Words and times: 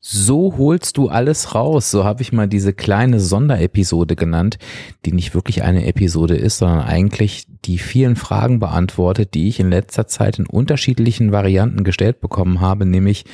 So 0.00 0.54
holst 0.56 0.98
du 0.98 1.08
alles 1.08 1.54
raus. 1.54 1.90
So 1.90 2.04
habe 2.04 2.22
ich 2.22 2.32
mal 2.32 2.46
diese 2.46 2.72
kleine 2.72 3.18
Sonderepisode 3.18 4.14
genannt, 4.14 4.58
die 5.04 5.12
nicht 5.12 5.34
wirklich 5.34 5.64
eine 5.64 5.86
Episode 5.86 6.36
ist, 6.36 6.58
sondern 6.58 6.82
eigentlich 6.82 7.46
die 7.64 7.78
vielen 7.78 8.14
Fragen 8.14 8.60
beantwortet, 8.60 9.34
die 9.34 9.48
ich 9.48 9.58
in 9.58 9.70
letzter 9.70 10.06
Zeit 10.06 10.38
in 10.38 10.46
unterschiedlichen 10.46 11.32
Varianten 11.32 11.82
gestellt 11.82 12.20
bekommen 12.20 12.60
habe, 12.60 12.86
nämlich 12.86 13.24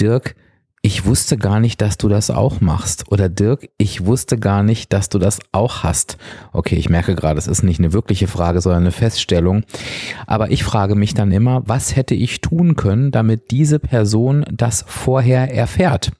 Dirk, 0.00 0.34
ich 0.82 1.04
wusste 1.04 1.36
gar 1.36 1.60
nicht, 1.60 1.82
dass 1.82 1.98
du 1.98 2.08
das 2.08 2.30
auch 2.30 2.60
machst. 2.60 3.12
Oder 3.12 3.28
Dirk, 3.28 3.68
ich 3.76 4.06
wusste 4.06 4.38
gar 4.38 4.62
nicht, 4.62 4.92
dass 4.92 5.10
du 5.10 5.18
das 5.18 5.38
auch 5.52 5.82
hast. 5.82 6.16
Okay, 6.52 6.76
ich 6.76 6.88
merke 6.88 7.14
gerade, 7.14 7.38
es 7.38 7.46
ist 7.46 7.62
nicht 7.62 7.78
eine 7.80 7.92
wirkliche 7.92 8.28
Frage, 8.28 8.62
sondern 8.62 8.84
eine 8.84 8.92
Feststellung. 8.92 9.64
Aber 10.26 10.50
ich 10.50 10.64
frage 10.64 10.94
mich 10.94 11.12
dann 11.12 11.32
immer, 11.32 11.62
was 11.66 11.96
hätte 11.96 12.14
ich 12.14 12.40
tun 12.40 12.76
können, 12.76 13.10
damit 13.10 13.50
diese 13.50 13.78
Person 13.78 14.46
das 14.50 14.84
vorher 14.86 15.54
erfährt? 15.54 16.12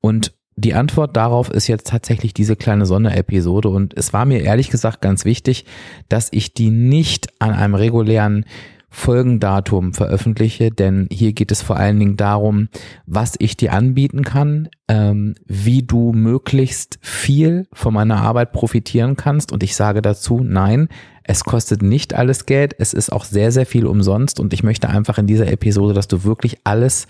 Und 0.00 0.32
die 0.56 0.74
Antwort 0.74 1.16
darauf 1.16 1.48
ist 1.48 1.68
jetzt 1.68 1.86
tatsächlich 1.86 2.34
diese 2.34 2.56
kleine 2.56 2.86
Sonderepisode 2.86 3.68
und 3.68 3.96
es 3.96 4.12
war 4.12 4.26
mir 4.26 4.42
ehrlich 4.42 4.68
gesagt 4.68 5.00
ganz 5.00 5.24
wichtig, 5.24 5.64
dass 6.10 6.28
ich 6.32 6.52
die 6.52 6.70
nicht 6.70 7.28
an 7.38 7.52
einem 7.52 7.74
regulären 7.74 8.44
Folgendatum 8.90 9.94
veröffentliche, 9.94 10.70
denn 10.70 11.08
hier 11.10 11.32
geht 11.32 11.52
es 11.52 11.62
vor 11.62 11.76
allen 11.76 11.98
Dingen 11.98 12.16
darum, 12.16 12.68
was 13.06 13.34
ich 13.38 13.56
dir 13.56 13.72
anbieten 13.72 14.24
kann, 14.24 14.68
ähm, 14.88 15.36
wie 15.46 15.84
du 15.84 16.12
möglichst 16.12 16.98
viel 17.00 17.68
von 17.72 17.94
meiner 17.94 18.16
Arbeit 18.16 18.52
profitieren 18.52 19.16
kannst. 19.16 19.52
Und 19.52 19.62
ich 19.62 19.76
sage 19.76 20.02
dazu, 20.02 20.40
nein, 20.42 20.88
es 21.22 21.44
kostet 21.44 21.82
nicht 21.82 22.14
alles 22.14 22.46
Geld, 22.46 22.74
es 22.78 22.92
ist 22.92 23.12
auch 23.12 23.24
sehr, 23.24 23.52
sehr 23.52 23.66
viel 23.66 23.86
umsonst 23.86 24.40
und 24.40 24.52
ich 24.52 24.64
möchte 24.64 24.88
einfach 24.88 25.18
in 25.18 25.28
dieser 25.28 25.50
Episode, 25.50 25.94
dass 25.94 26.08
du 26.08 26.24
wirklich 26.24 26.58
alles 26.64 27.06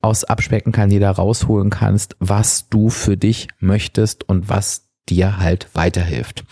aus 0.00 0.24
Abspecken 0.24 0.72
kann, 0.72 0.90
jeder 0.90 1.10
rausholen 1.10 1.68
kannst, 1.68 2.16
was 2.18 2.68
du 2.70 2.88
für 2.88 3.16
dich 3.18 3.48
möchtest 3.60 4.28
und 4.28 4.48
was 4.48 4.91
dir 5.08 5.38
halt 5.38 5.68
weiterhilft. 5.74 6.44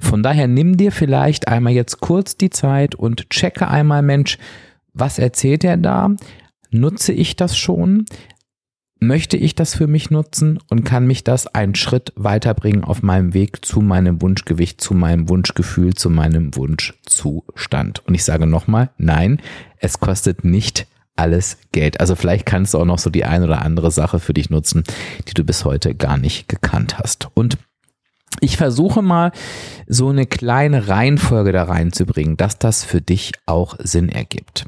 Von 0.00 0.22
daher 0.22 0.48
nimm 0.48 0.76
dir 0.76 0.92
vielleicht 0.92 1.48
einmal 1.48 1.72
jetzt 1.72 2.00
kurz 2.00 2.36
die 2.36 2.50
Zeit 2.50 2.94
und 2.94 3.30
checke 3.30 3.68
einmal, 3.68 4.02
Mensch, 4.02 4.38
was 4.92 5.18
erzählt 5.18 5.64
er 5.64 5.76
da? 5.76 6.10
Nutze 6.70 7.12
ich 7.12 7.36
das 7.36 7.56
schon? 7.56 8.04
Möchte 9.00 9.36
ich 9.36 9.54
das 9.54 9.76
für 9.76 9.86
mich 9.86 10.10
nutzen 10.10 10.58
und 10.68 10.84
kann 10.84 11.06
mich 11.06 11.22
das 11.22 11.46
einen 11.46 11.76
Schritt 11.76 12.12
weiterbringen 12.16 12.82
auf 12.82 13.02
meinem 13.02 13.32
Weg 13.32 13.64
zu 13.64 13.80
meinem 13.80 14.20
Wunschgewicht, 14.20 14.80
zu 14.80 14.92
meinem 14.92 15.28
Wunschgefühl, 15.28 15.94
zu 15.94 16.10
meinem 16.10 16.56
Wunschzustand? 16.56 18.04
Und 18.06 18.14
ich 18.14 18.24
sage 18.24 18.46
nochmal, 18.46 18.90
nein, 18.98 19.40
es 19.78 20.00
kostet 20.00 20.44
nicht 20.44 20.88
alles 21.14 21.58
Geld. 21.72 22.00
Also 22.00 22.16
vielleicht 22.16 22.46
kannst 22.46 22.74
du 22.74 22.78
auch 22.78 22.84
noch 22.84 22.98
so 22.98 23.10
die 23.10 23.24
ein 23.24 23.44
oder 23.44 23.62
andere 23.62 23.90
Sache 23.90 24.18
für 24.18 24.34
dich 24.34 24.50
nutzen, 24.50 24.82
die 25.28 25.34
du 25.34 25.44
bis 25.44 25.64
heute 25.64 25.94
gar 25.94 26.16
nicht 26.16 26.48
gekannt 26.48 26.98
hast. 26.98 27.28
Und 27.34 27.58
ich 28.40 28.56
versuche 28.56 29.02
mal 29.02 29.32
so 29.86 30.08
eine 30.08 30.26
kleine 30.26 30.88
Reihenfolge 30.88 31.52
da 31.52 31.64
reinzubringen, 31.64 32.36
dass 32.36 32.58
das 32.58 32.84
für 32.84 33.00
dich 33.00 33.32
auch 33.46 33.76
Sinn 33.78 34.08
ergibt. 34.08 34.66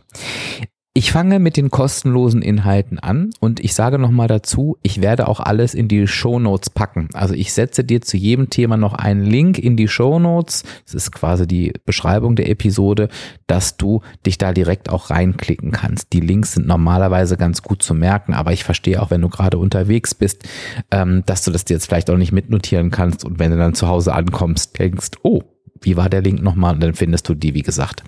Ich 0.93 1.13
fange 1.13 1.39
mit 1.39 1.57
den 1.57 1.71
kostenlosen 1.71 2.43
Inhalten 2.43 2.99
an 2.99 3.31
und 3.39 3.61
ich 3.61 3.75
sage 3.75 3.97
nochmal 3.97 4.27
dazu, 4.27 4.77
ich 4.83 5.01
werde 5.01 5.29
auch 5.29 5.39
alles 5.39 5.73
in 5.73 5.87
die 5.87 6.09
Show 6.09 6.41
Notes 6.41 6.69
packen. 6.69 7.09
Also 7.13 7.33
ich 7.33 7.53
setze 7.53 7.85
dir 7.85 8.01
zu 8.01 8.17
jedem 8.17 8.51
Thema 8.51 8.77
noch 8.77 8.95
einen 8.95 9.25
Link 9.25 9.61
in 9.61 9.77
die 9.77 9.87
Show 9.87 10.19
Notes. 10.19 10.65
Das 10.87 10.95
ist 10.95 11.13
quasi 11.13 11.47
die 11.47 11.73
Beschreibung 11.87 12.35
der 12.35 12.51
Episode, 12.51 13.09
dass 13.47 13.77
du 13.77 14.01
dich 14.27 14.37
da 14.37 14.53
direkt 14.53 14.89
auch 14.91 15.11
reinklicken 15.11 15.71
kannst. 15.71 16.13
Die 16.13 16.19
Links 16.19 16.55
sind 16.55 16.67
normalerweise 16.67 17.37
ganz 17.37 17.63
gut 17.63 17.85
zu 17.85 17.95
merken, 17.95 18.35
aber 18.35 18.53
ich 18.53 18.65
verstehe 18.65 19.01
auch, 19.01 19.13
wenn 19.13 19.21
du 19.21 19.29
gerade 19.29 19.59
unterwegs 19.59 20.17
bist, 20.17 20.49
ähm, 20.91 21.23
dass 21.25 21.45
du 21.45 21.53
das 21.53 21.67
jetzt 21.69 21.87
vielleicht 21.87 22.11
auch 22.11 22.17
nicht 22.17 22.33
mitnotieren 22.33 22.91
kannst 22.91 23.25
und 23.25 23.39
wenn 23.39 23.53
du 23.53 23.59
dann 23.59 23.75
zu 23.75 23.87
Hause 23.87 24.13
ankommst, 24.13 24.77
denkst, 24.81 25.11
oh, 25.23 25.43
wie 25.83 25.97
war 25.97 26.11
der 26.11 26.23
Link 26.23 26.43
nochmal? 26.43 26.75
Und 26.75 26.83
dann 26.83 26.95
findest 26.95 27.29
du 27.29 27.37
die, 27.37 27.55
wie 27.55 27.63
gesagt, 27.63 28.03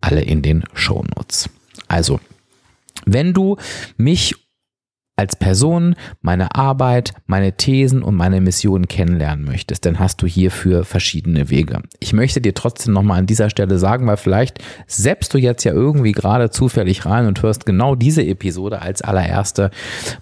alle 0.00 0.22
in 0.22 0.42
den 0.42 0.64
Show 0.74 1.04
Notes. 1.16 1.48
Also, 1.94 2.18
wenn 3.06 3.32
du 3.32 3.56
mich 3.96 4.34
als 5.16 5.36
Person, 5.36 5.94
meine 6.22 6.56
Arbeit, 6.56 7.14
meine 7.26 7.56
Thesen 7.56 8.02
und 8.02 8.16
meine 8.16 8.40
Missionen 8.40 8.88
kennenlernen 8.88 9.44
möchtest, 9.44 9.86
dann 9.86 10.00
hast 10.00 10.20
du 10.20 10.26
hierfür 10.26 10.84
verschiedene 10.84 11.50
Wege. 11.50 11.82
Ich 12.00 12.12
möchte 12.12 12.40
dir 12.40 12.52
trotzdem 12.52 12.94
nochmal 12.94 13.20
an 13.20 13.26
dieser 13.26 13.48
Stelle 13.48 13.78
sagen, 13.78 14.08
weil 14.08 14.16
vielleicht 14.16 14.58
selbst 14.88 15.32
du 15.32 15.38
jetzt 15.38 15.62
ja 15.62 15.72
irgendwie 15.72 16.10
gerade 16.10 16.50
zufällig 16.50 17.06
rein 17.06 17.28
und 17.28 17.40
hörst 17.44 17.64
genau 17.64 17.94
diese 17.94 18.24
Episode 18.24 18.82
als 18.82 19.02
allererste. 19.02 19.70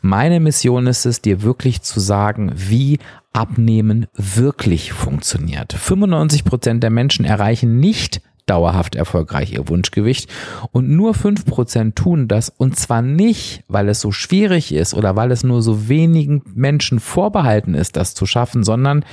Meine 0.02 0.40
Mission 0.40 0.86
ist 0.86 1.06
es, 1.06 1.22
dir 1.22 1.40
wirklich 1.40 1.80
zu 1.80 1.98
sagen, 1.98 2.52
wie 2.54 2.98
Abnehmen 3.32 4.08
wirklich 4.14 4.92
funktioniert. 4.92 5.72
95 5.72 6.44
Prozent 6.44 6.82
der 6.82 6.90
Menschen 6.90 7.24
erreichen 7.24 7.80
nicht 7.80 8.20
dauerhaft 8.46 8.94
erfolgreich 8.94 9.52
ihr 9.52 9.68
Wunschgewicht 9.68 10.28
und 10.70 10.90
nur 10.90 11.14
fünf 11.14 11.44
Prozent 11.44 11.96
tun 11.96 12.28
das 12.28 12.48
und 12.48 12.76
zwar 12.78 13.02
nicht, 13.02 13.64
weil 13.68 13.88
es 13.88 14.00
so 14.00 14.12
schwierig 14.12 14.72
ist 14.72 14.94
oder 14.94 15.16
weil 15.16 15.30
es 15.30 15.44
nur 15.44 15.62
so 15.62 15.88
wenigen 15.88 16.42
Menschen 16.54 17.00
vorbehalten 17.00 17.74
ist, 17.74 17.96
das 17.96 18.14
zu 18.14 18.26
schaffen, 18.26 18.64
sondern 18.64 19.04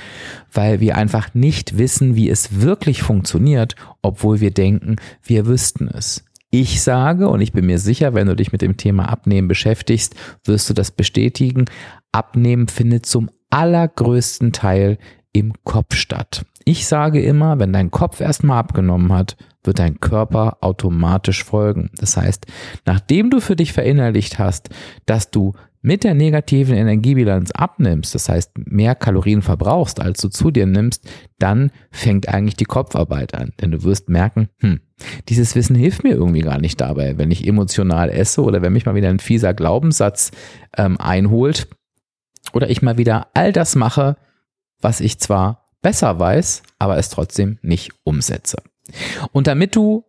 weil 0.52 0.80
wir 0.80 0.96
einfach 0.96 1.34
nicht 1.34 1.78
wissen, 1.78 2.16
wie 2.16 2.28
es 2.28 2.60
wirklich 2.60 3.02
funktioniert, 3.02 3.76
obwohl 4.02 4.40
wir 4.40 4.50
denken, 4.50 4.96
wir 5.22 5.46
wüssten 5.46 5.88
es. 5.88 6.24
Ich 6.50 6.82
sage, 6.82 7.28
und 7.28 7.40
ich 7.40 7.52
bin 7.52 7.66
mir 7.66 7.78
sicher, 7.78 8.12
wenn 8.12 8.26
du 8.26 8.34
dich 8.34 8.50
mit 8.50 8.60
dem 8.60 8.76
Thema 8.76 9.08
Abnehmen 9.08 9.46
beschäftigst, 9.46 10.16
wirst 10.44 10.68
du 10.68 10.74
das 10.74 10.90
bestätigen, 10.90 11.66
Abnehmen 12.10 12.66
findet 12.66 13.06
zum 13.06 13.30
allergrößten 13.50 14.52
Teil 14.52 14.98
im 15.32 15.52
Kopf 15.62 15.94
statt. 15.94 16.44
Ich 16.64 16.86
sage 16.86 17.22
immer, 17.22 17.58
wenn 17.58 17.72
dein 17.72 17.90
Kopf 17.90 18.20
erstmal 18.20 18.58
abgenommen 18.58 19.12
hat, 19.12 19.36
wird 19.62 19.78
dein 19.78 20.00
Körper 20.00 20.58
automatisch 20.60 21.44
folgen. 21.44 21.90
Das 21.96 22.16
heißt, 22.16 22.46
nachdem 22.86 23.30
du 23.30 23.40
für 23.40 23.56
dich 23.56 23.72
verinnerlicht 23.72 24.38
hast, 24.38 24.70
dass 25.06 25.30
du 25.30 25.54
mit 25.82 26.04
der 26.04 26.14
negativen 26.14 26.76
Energiebilanz 26.76 27.52
abnimmst, 27.52 28.14
das 28.14 28.28
heißt 28.28 28.52
mehr 28.66 28.94
Kalorien 28.94 29.40
verbrauchst, 29.40 30.00
als 30.00 30.20
du 30.20 30.28
zu 30.28 30.50
dir 30.50 30.66
nimmst, 30.66 31.08
dann 31.38 31.70
fängt 31.90 32.28
eigentlich 32.28 32.56
die 32.56 32.66
Kopfarbeit 32.66 33.34
an. 33.34 33.52
Denn 33.60 33.70
du 33.70 33.82
wirst 33.82 34.10
merken, 34.10 34.50
hm, 34.58 34.80
dieses 35.28 35.54
Wissen 35.54 35.74
hilft 35.74 36.04
mir 36.04 36.12
irgendwie 36.12 36.42
gar 36.42 36.58
nicht 36.58 36.80
dabei, 36.80 37.16
wenn 37.16 37.30
ich 37.30 37.46
emotional 37.46 38.10
esse 38.10 38.42
oder 38.42 38.60
wenn 38.60 38.74
mich 38.74 38.84
mal 38.84 38.94
wieder 38.94 39.08
ein 39.08 39.20
fieser 39.20 39.54
Glaubenssatz 39.54 40.32
ähm, 40.76 40.98
einholt 40.98 41.68
oder 42.52 42.68
ich 42.68 42.82
mal 42.82 42.98
wieder 42.98 43.28
all 43.32 43.52
das 43.52 43.74
mache, 43.74 44.16
was 44.80 45.00
ich 45.00 45.18
zwar 45.18 45.69
besser 45.82 46.18
weiß, 46.18 46.62
aber 46.78 46.98
es 46.98 47.08
trotzdem 47.08 47.58
nicht 47.62 47.92
umsetze. 48.04 48.62
Und 49.32 49.46
damit 49.46 49.76
du 49.76 50.04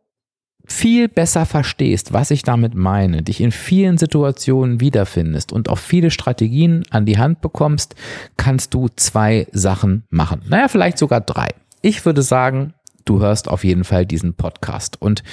viel 0.66 1.08
besser 1.08 1.46
verstehst, 1.46 2.14
was 2.14 2.32
ich 2.32 2.44
damit 2.44 2.76
meine, 2.76 3.24
dich 3.24 3.42
in 3.42 3.52
vielen 3.52 3.98
Situationen 3.98 4.80
wiederfindest 4.80 5.52
und 5.52 5.70
auch 5.70 5.78
viele 5.78 6.12
Strategien 6.12 6.84
an 6.92 7.06
die 7.06 7.18
Hand 7.18 7.42
bekommst, 7.42 7.96
kannst 8.38 8.74
du 8.74 8.88
zwei 8.96 9.48
Sachen 9.52 10.06
machen. 10.10 10.44
Naja, 10.48 10.68
vielleicht 10.68 10.98
sogar 10.98 11.22
drei. 11.22 11.50
Ich 11.82 12.06
würde 12.06 12.22
sagen, 12.22 12.74
du 13.06 13.20
hörst 13.20 13.48
auf 13.48 13.64
jeden 13.64 13.84
Fall 13.84 14.06
diesen 14.06 14.34
Podcast. 14.34 15.02
Und 15.02 15.24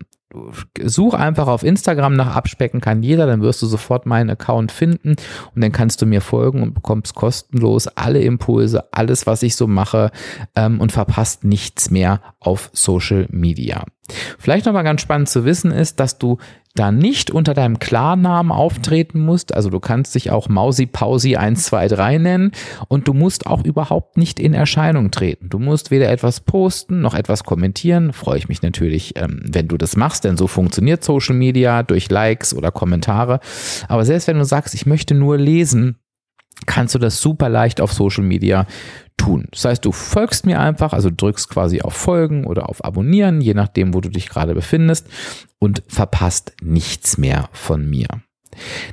such 0.84 1.14
einfach 1.14 1.46
auf 1.46 1.62
Instagram 1.62 2.14
nach 2.14 2.36
Abspecken 2.36 2.80
kann 2.80 3.02
jeder, 3.02 3.26
dann 3.26 3.40
wirst 3.40 3.62
du 3.62 3.66
sofort 3.66 4.06
meinen 4.06 4.30
Account 4.30 4.72
finden 4.72 5.16
und 5.54 5.62
dann 5.62 5.72
kannst 5.72 6.02
du 6.02 6.06
mir 6.06 6.20
folgen 6.20 6.62
und 6.62 6.74
bekommst 6.74 7.14
kostenlos 7.14 7.86
alle 7.88 8.20
Impulse, 8.20 8.92
alles, 8.92 9.26
was 9.26 9.42
ich 9.42 9.56
so 9.56 9.66
mache 9.66 10.10
ähm, 10.54 10.80
und 10.80 10.92
verpasst 10.92 11.44
nichts 11.44 11.90
mehr 11.90 12.20
auf 12.40 12.70
Social 12.72 13.26
Media. 13.30 13.84
Vielleicht 14.38 14.66
nochmal 14.66 14.84
ganz 14.84 15.00
spannend 15.00 15.28
zu 15.28 15.44
wissen 15.44 15.70
ist, 15.70 16.00
dass 16.00 16.18
du 16.18 16.38
da 16.78 16.92
nicht 16.92 17.30
unter 17.30 17.54
deinem 17.54 17.78
Klarnamen 17.78 18.52
auftreten 18.52 19.20
musst. 19.20 19.54
Also 19.54 19.68
du 19.68 19.80
kannst 19.80 20.14
dich 20.14 20.30
auch 20.30 20.48
Mausi 20.48 20.86
Pausi 20.86 21.36
123 21.36 22.20
nennen 22.20 22.52
und 22.86 23.08
du 23.08 23.14
musst 23.14 23.46
auch 23.46 23.64
überhaupt 23.64 24.16
nicht 24.16 24.38
in 24.38 24.54
Erscheinung 24.54 25.10
treten. 25.10 25.48
Du 25.48 25.58
musst 25.58 25.90
weder 25.90 26.10
etwas 26.10 26.40
posten 26.40 27.00
noch 27.00 27.14
etwas 27.14 27.44
kommentieren. 27.44 28.12
Freue 28.12 28.38
ich 28.38 28.48
mich 28.48 28.62
natürlich, 28.62 29.14
ähm, 29.16 29.42
wenn 29.44 29.66
du 29.66 29.76
das 29.76 29.96
machst, 29.96 30.24
denn 30.24 30.36
so 30.36 30.46
funktioniert 30.46 31.02
Social 31.02 31.34
Media 31.34 31.82
durch 31.82 32.10
Likes 32.10 32.54
oder 32.54 32.70
Kommentare. 32.70 33.40
Aber 33.88 34.04
selbst 34.04 34.28
wenn 34.28 34.38
du 34.38 34.44
sagst, 34.44 34.74
ich 34.74 34.86
möchte 34.86 35.14
nur 35.14 35.36
lesen, 35.36 35.96
kannst 36.66 36.94
du 36.94 36.98
das 36.98 37.20
super 37.20 37.48
leicht 37.48 37.80
auf 37.80 37.92
Social 37.92 38.24
Media 38.24 38.66
tun. 39.18 39.46
Das 39.50 39.66
heißt, 39.66 39.84
du 39.84 39.92
folgst 39.92 40.46
mir 40.46 40.58
einfach, 40.60 40.94
also 40.94 41.10
drückst 41.14 41.50
quasi 41.50 41.82
auf 41.82 41.92
Folgen 41.92 42.46
oder 42.46 42.70
auf 42.70 42.82
Abonnieren, 42.82 43.42
je 43.42 43.52
nachdem, 43.52 43.92
wo 43.92 44.00
du 44.00 44.08
dich 44.08 44.30
gerade 44.30 44.54
befindest 44.54 45.06
und 45.58 45.82
verpasst 45.88 46.52
nichts 46.62 47.18
mehr 47.18 47.50
von 47.52 47.88
mir. 47.88 48.08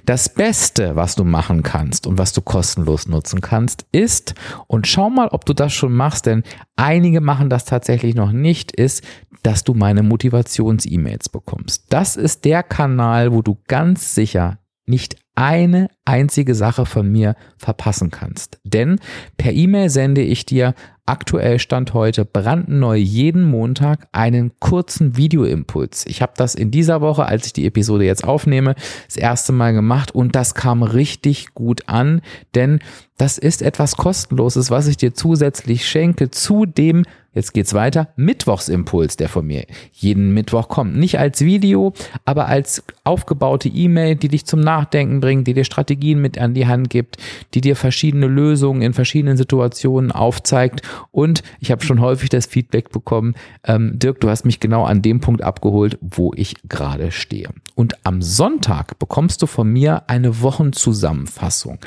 Das 0.06 0.30
Beste, 0.30 0.96
was 0.96 1.16
du 1.16 1.24
machen 1.24 1.64
kannst 1.64 2.06
und 2.08 2.18
was 2.18 2.34
du 2.34 2.42
kostenlos 2.42 3.08
nutzen 3.08 3.42
kannst, 3.42 3.86
ist, 3.92 4.36
und 4.68 4.86
schau 4.86 5.10
mal, 5.10 5.30
ob 5.30 5.46
du 5.46 5.54
das 5.54 5.74
schon 5.74 5.94
machst, 5.94 6.26
denn 6.26 6.44
einige 6.76 7.22
machen 7.22 7.50
das 7.50 7.66
tatsächlich 7.66 8.16
noch 8.16 8.32
nicht, 8.32 8.72
ist, 8.72 9.04
dass 9.44 9.64
du 9.64 9.74
meine 9.74 10.04
Motivations-E-Mails 10.04 11.30
bekommst. 11.30 11.86
Das 11.90 12.16
ist 12.16 12.46
der 12.46 12.64
Kanal, 12.64 13.32
wo 13.32 13.42
du 13.42 13.58
ganz 13.68 14.14
sicher 14.14 14.60
nicht 14.86 15.18
eine 15.36 15.90
einzige 16.06 16.56
Sache 16.56 16.86
von 16.86 17.12
mir 17.12 17.36
verpassen 17.58 18.10
kannst. 18.10 18.60
Denn 18.64 19.00
per 19.38 19.54
E-Mail 19.54 19.90
sende 19.90 20.22
ich 20.22 20.46
dir 20.46 20.74
aktuell 21.06 21.60
Stand 21.60 21.94
heute 21.94 22.26
brandneu 22.26 22.96
jeden 22.96 23.44
Montag 23.44 24.08
einen 24.12 24.52
kurzen 24.60 25.18
Videoimpuls. 25.18 26.06
Ich 26.08 26.22
habe 26.22 26.34
das 26.36 26.56
in 26.56 26.72
dieser 26.72 27.02
Woche, 27.02 27.26
als 27.26 27.46
ich 27.46 27.54
die 27.54 27.68
Episode 27.68 28.06
jetzt 28.06 28.24
aufnehme, 28.24 28.76
das 29.06 29.18
erste 29.18 29.52
Mal 29.52 29.74
gemacht 29.74 30.14
und 30.14 30.36
das 30.36 30.56
kam 30.56 30.82
richtig 30.82 31.54
gut 31.54 31.88
an, 31.88 32.22
denn 32.56 32.80
das 33.18 33.38
ist 33.38 33.62
etwas 33.62 33.98
kostenloses, 33.98 34.72
was 34.72 34.88
ich 34.88 34.98
dir 34.98 35.14
zusätzlich 35.14 35.88
schenke 35.88 36.32
zu 36.32 36.66
dem 36.66 37.04
Jetzt 37.36 37.54
geht's 37.54 37.74
weiter. 37.74 38.08
Mittwochsimpuls, 38.16 39.18
der 39.18 39.28
von 39.28 39.46
mir 39.46 39.66
jeden 39.92 40.34
Mittwoch 40.34 40.70
kommt. 40.70 40.96
Nicht 40.96 41.20
als 41.20 41.42
Video, 41.42 41.94
aber 42.24 42.48
als 42.48 42.84
aufgebaute 43.04 43.68
E-Mail, 43.68 44.16
die 44.16 44.30
dich 44.30 44.46
zum 44.46 44.62
Nachdenken 44.62 45.20
bringt, 45.20 45.46
die 45.46 45.54
dir 45.54 45.66
Strategien 45.66 46.22
mit 46.22 46.38
an 46.38 46.54
die 46.54 46.66
Hand 46.66 46.90
gibt, 46.90 47.18
die 47.54 47.60
dir 47.60 47.76
verschiedene 47.76 48.28
Lösungen 48.28 48.82
in 48.82 48.94
verschiedenen 48.94 49.36
Situationen 49.36 50.14
aufzeigt. 50.14 50.82
Und 51.12 51.44
ich 51.60 51.72
habe 51.72 51.84
schon 51.84 52.00
häufig 52.00 52.30
das 52.30 52.46
Feedback 52.46 52.90
bekommen, 52.92 53.36
ähm, 53.66 54.00
Dirk, 54.00 54.22
du 54.22 54.30
hast 54.30 54.46
mich 54.46 54.62
genau 54.62 54.86
an 54.86 55.02
dem 55.02 55.20
Punkt 55.20 55.44
abgeholt, 55.44 55.98
wo 56.02 56.32
ich 56.36 56.56
gerade 56.70 57.12
stehe. 57.12 57.50
Und 57.76 58.06
am 58.06 58.22
Sonntag 58.22 58.98
bekommst 58.98 59.42
du 59.42 59.46
von 59.46 59.68
mir 59.68 60.10
eine 60.10 60.42
Wochenzusammenfassung. 60.42 61.80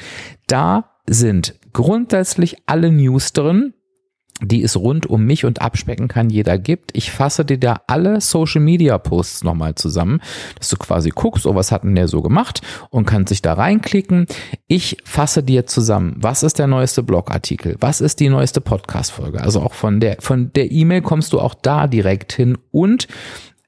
Da 0.46 0.90
sind 1.08 1.54
grundsätzlich 1.72 2.56
alle 2.66 2.92
News 2.92 3.32
drin, 3.32 3.72
die 4.40 4.62
es 4.62 4.76
rund 4.76 5.06
um 5.06 5.24
mich 5.24 5.44
und 5.44 5.60
Abspecken 5.60 6.08
kann 6.08 6.30
jeder 6.30 6.58
gibt. 6.58 6.90
Ich 6.96 7.10
fasse 7.10 7.44
dir 7.44 7.58
da 7.58 7.80
alle 7.86 8.20
Social 8.20 8.60
Media 8.60 8.98
Posts 8.98 9.44
nochmal 9.44 9.74
zusammen, 9.74 10.20
dass 10.58 10.68
du 10.68 10.76
quasi 10.76 11.10
guckst, 11.10 11.46
oh, 11.46 11.54
was 11.54 11.72
hat 11.72 11.84
denn 11.84 11.94
der 11.94 12.08
so 12.08 12.22
gemacht 12.22 12.62
und 12.90 13.06
kannst 13.06 13.30
sich 13.30 13.42
da 13.42 13.54
reinklicken. 13.54 14.26
Ich 14.66 14.98
fasse 15.04 15.42
dir 15.42 15.66
zusammen, 15.66 16.16
was 16.18 16.42
ist 16.42 16.58
der 16.58 16.66
neueste 16.66 17.02
Blogartikel, 17.02 17.76
was 17.80 18.00
ist 18.00 18.20
die 18.20 18.28
neueste 18.28 18.60
Podcast 18.60 19.12
Folge. 19.12 19.40
Also 19.40 19.60
auch 19.60 19.74
von 19.74 20.00
der, 20.00 20.16
von 20.20 20.52
der 20.52 20.70
E-Mail 20.70 21.02
kommst 21.02 21.32
du 21.32 21.40
auch 21.40 21.54
da 21.54 21.86
direkt 21.86 22.32
hin 22.32 22.58
und 22.70 23.08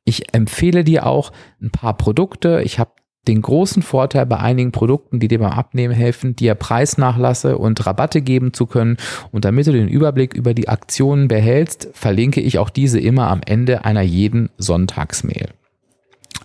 ich 0.05 0.35
empfehle 0.35 0.85
dir 0.85 1.07
auch 1.07 1.33
ein 1.61 1.71
paar 1.71 1.97
Produkte. 1.97 2.63
Ich 2.65 2.79
habe 2.79 2.91
den 3.29 3.43
großen 3.43 3.83
Vorteil 3.83 4.27
bei 4.27 4.39
einigen 4.39 4.73
Produkten, 4.73 5.21
die 5.21 5.29
dir 5.29 5.39
beim 5.39 5.53
Abnehmen 5.53 5.95
helfen, 5.95 6.37
dir 6.37 6.55
Preisnachlasse 6.55 7.59
und 7.59 7.87
Rabatte 7.87 8.23
geben 8.23 8.53
zu 8.53 8.67
können. 8.67 8.97
Und 9.31 9.45
damit 9.45 9.67
du 9.67 9.73
den 9.73 9.89
Überblick 9.89 10.35
über 10.35 10.55
die 10.55 10.69
Aktionen 10.69 11.29
behältst, 11.29 11.91
verlinke 11.93 12.41
ich 12.41 12.59
auch 12.59 12.71
diese 12.71 12.99
immer 12.99 13.29
am 13.29 13.41
Ende 13.45 13.85
einer 13.85 14.03
jeden 14.03 14.49
Sonntagsmail. 14.57 15.49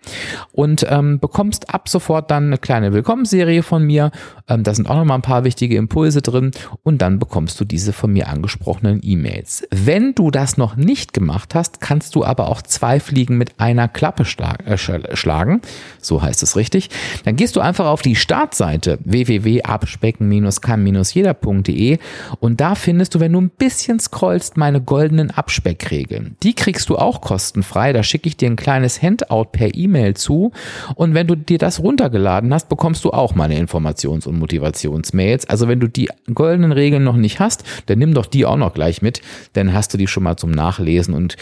und 0.54 0.88
ähm, 0.90 1.20
bekommst 1.20 1.74
ab 1.74 1.90
sofort 1.90 2.32
dann 2.32 2.46
eine 2.46 2.58
kleine 2.58 2.94
Willkommensserie 2.94 3.64
von 3.64 3.84
mir. 3.84 4.12
Ähm, 4.48 4.64
da 4.64 4.74
sind 4.74 4.90
auch 4.90 4.96
nochmal 4.96 5.18
ein 5.18 5.24
paar 5.24 5.44
wichtige 5.44 5.76
Impulse 5.76 6.22
drin 6.22 6.52
und 6.84 7.02
dann 7.02 7.20
bekommst 7.20 7.60
du 7.60 7.66
diese 7.66 7.92
von 7.98 8.14
mir 8.14 8.30
angesprochenen 8.30 9.02
E-Mails. 9.04 9.68
Wenn 9.72 10.16
du 10.16 10.32
das 10.32 10.58
noch 10.58 10.76
nicht 10.76 11.14
gemacht 11.14 11.54
hast, 11.56 11.80
kannst 11.82 12.16
du 12.16 12.24
aber 12.24 12.50
auch 12.50 12.62
zwei 12.62 13.00
Fliegen 13.00 13.38
mit 13.38 13.60
einer 13.60 13.88
Klappe 13.88 14.24
äh, 14.66 14.78
schlagen. 14.78 15.62
So 16.02 16.22
heißt 16.22 16.44
es 16.44 16.56
richtig. 16.56 16.90
Dann 17.26 17.36
gehst 17.36 17.56
du 17.56 17.60
einfach 17.60 17.88
auf 17.88 18.02
die 18.02 18.16
Startseite 18.16 19.00
www.abspecken-kann-jeder.de 19.04 21.98
und 22.40 22.62
da 22.62 22.76
findest 22.76 23.16
du, 23.16 23.20
wenn 23.20 23.34
du 23.34 23.42
ein 23.42 23.50
bisschen 23.50 24.00
scrollst, 24.00 24.58
meine 24.58 24.82
goldenen 24.82 25.32
Abspeckregeln. 25.32 26.38
Die 26.44 26.54
kriegst 26.54 26.90
du 26.90 26.98
auch 26.98 27.22
kostenfrei. 27.22 27.94
Da 27.94 28.04
schicke 28.04 28.30
ich 28.30 28.38
dir 28.38 28.50
ein 28.50 28.56
kleines 28.56 29.02
Handout 29.02 29.46
per 29.52 29.74
E-Mail 29.76 30.14
zu 30.14 30.52
und 30.96 31.14
wenn 31.14 31.28
du 31.28 31.36
dir 31.36 31.58
das 31.58 31.80
runtergeladen 31.80 32.54
hast, 32.54 32.70
bekommst 32.70 33.04
du 33.04 33.12
auch 33.12 33.36
meine 33.36 33.60
Informations- 33.60 34.28
und 34.28 34.40
Motivationsmails. 34.40 35.50
Also 35.50 35.68
wenn 35.68 35.80
du 35.80 35.88
die 35.88 36.10
goldenen 36.34 36.72
Regeln 36.72 37.04
noch 37.04 37.16
nicht 37.16 37.40
hast, 37.40 37.64
dann 37.88 38.00
nimm 38.00 38.14
doch 38.14 38.28
die 38.28 38.46
auch 38.46 38.58
noch 38.58 38.74
gleich 38.74 39.02
mit, 39.02 39.22
dann 39.54 39.74
hast 39.74 39.94
du 39.94 39.98
die 39.98 40.08
schon 40.08 40.24
mal 40.24 40.38
zum 40.38 40.52
Nachlesen 40.52 41.14
und 41.14 41.36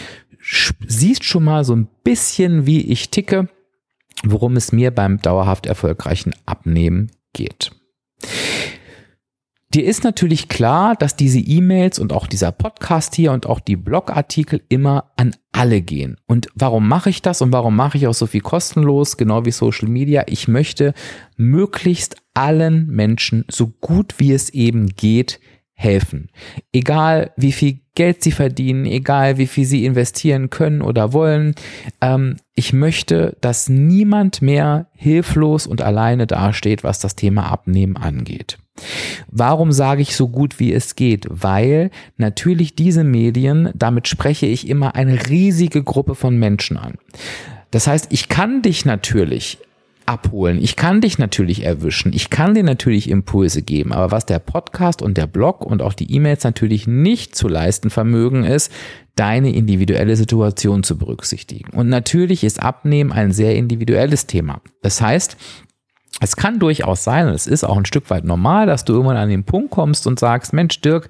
siehst 0.86 1.24
schon 1.24 1.44
mal 1.44 1.64
so 1.64 1.74
ein 1.74 1.88
bisschen, 2.04 2.66
wie 2.66 2.80
ich 2.80 3.10
ticke, 3.10 3.48
worum 4.24 4.56
es 4.56 4.72
mir 4.72 4.90
beim 4.90 5.18
dauerhaft 5.18 5.66
erfolgreichen 5.66 6.34
Abnehmen 6.46 7.10
geht. 7.32 7.70
Dir 9.74 9.84
ist 9.84 10.04
natürlich 10.04 10.48
klar, 10.48 10.94
dass 10.94 11.16
diese 11.16 11.40
E-Mails 11.40 11.98
und 11.98 12.12
auch 12.12 12.26
dieser 12.28 12.52
Podcast 12.52 13.14
hier 13.14 13.32
und 13.32 13.46
auch 13.46 13.60
die 13.60 13.76
Blogartikel 13.76 14.62
immer 14.68 15.10
an 15.16 15.34
alle 15.52 15.82
gehen. 15.82 16.16
Und 16.26 16.48
warum 16.54 16.88
mache 16.88 17.10
ich 17.10 17.20
das 17.20 17.42
und 17.42 17.52
warum 17.52 17.74
mache 17.76 17.98
ich 17.98 18.06
auch 18.06 18.14
so 18.14 18.26
viel 18.26 18.40
kostenlos, 18.40 19.16
genau 19.16 19.44
wie 19.44 19.50
Social 19.50 19.88
Media? 19.88 20.24
Ich 20.28 20.48
möchte 20.48 20.94
möglichst 21.36 22.16
allen 22.32 22.86
Menschen 22.86 23.44
so 23.50 23.66
gut 23.66 24.14
wie 24.18 24.32
es 24.32 24.50
eben 24.50 24.86
geht 24.94 25.40
helfen. 25.76 26.30
Egal 26.72 27.30
wie 27.36 27.52
viel 27.52 27.80
Geld 27.94 28.22
sie 28.22 28.32
verdienen, 28.32 28.86
egal 28.86 29.38
wie 29.38 29.46
viel 29.46 29.64
sie 29.64 29.84
investieren 29.84 30.50
können 30.50 30.82
oder 30.82 31.12
wollen. 31.12 31.54
Ähm, 32.00 32.36
ich 32.54 32.72
möchte, 32.72 33.36
dass 33.40 33.68
niemand 33.68 34.42
mehr 34.42 34.86
hilflos 34.94 35.66
und 35.66 35.82
alleine 35.82 36.26
dasteht, 36.26 36.82
was 36.82 36.98
das 36.98 37.14
Thema 37.14 37.50
Abnehmen 37.50 37.96
angeht. 37.96 38.58
Warum 39.28 39.72
sage 39.72 40.02
ich 40.02 40.16
so 40.16 40.28
gut 40.28 40.58
wie 40.58 40.72
es 40.72 40.96
geht? 40.96 41.26
Weil 41.30 41.90
natürlich 42.16 42.74
diese 42.74 43.04
Medien, 43.04 43.70
damit 43.74 44.08
spreche 44.08 44.46
ich 44.46 44.68
immer 44.68 44.94
eine 44.94 45.28
riesige 45.28 45.82
Gruppe 45.82 46.14
von 46.14 46.36
Menschen 46.38 46.76
an. 46.76 46.94
Das 47.70 47.86
heißt, 47.86 48.08
ich 48.10 48.28
kann 48.28 48.62
dich 48.62 48.84
natürlich 48.84 49.58
abholen. 50.06 50.62
Ich 50.62 50.76
kann 50.76 51.00
dich 51.00 51.18
natürlich 51.18 51.64
erwischen. 51.64 52.12
Ich 52.12 52.30
kann 52.30 52.54
dir 52.54 52.62
natürlich 52.62 53.10
Impulse 53.10 53.62
geben. 53.62 53.92
Aber 53.92 54.10
was 54.10 54.26
der 54.26 54.38
Podcast 54.38 55.02
und 55.02 55.16
der 55.18 55.26
Blog 55.26 55.64
und 55.64 55.82
auch 55.82 55.92
die 55.92 56.12
E-Mails 56.12 56.44
natürlich 56.44 56.86
nicht 56.86 57.34
zu 57.34 57.48
leisten 57.48 57.90
vermögen 57.90 58.44
ist, 58.44 58.72
deine 59.16 59.54
individuelle 59.54 60.14
Situation 60.14 60.82
zu 60.82 60.98
berücksichtigen. 60.98 61.70
Und 61.74 61.88
natürlich 61.88 62.44
ist 62.44 62.62
Abnehmen 62.62 63.12
ein 63.12 63.32
sehr 63.32 63.56
individuelles 63.56 64.26
Thema. 64.26 64.60
Das 64.82 65.00
heißt, 65.00 65.36
es 66.20 66.36
kann 66.36 66.58
durchaus 66.58 67.04
sein, 67.04 67.28
und 67.28 67.34
es 67.34 67.46
ist 67.46 67.64
auch 67.64 67.76
ein 67.76 67.84
Stück 67.84 68.08
weit 68.08 68.24
normal, 68.24 68.66
dass 68.66 68.84
du 68.84 68.94
irgendwann 68.94 69.18
an 69.18 69.28
den 69.28 69.44
Punkt 69.44 69.70
kommst 69.70 70.06
und 70.06 70.18
sagst, 70.18 70.52
Mensch, 70.52 70.80
Dirk, 70.80 71.08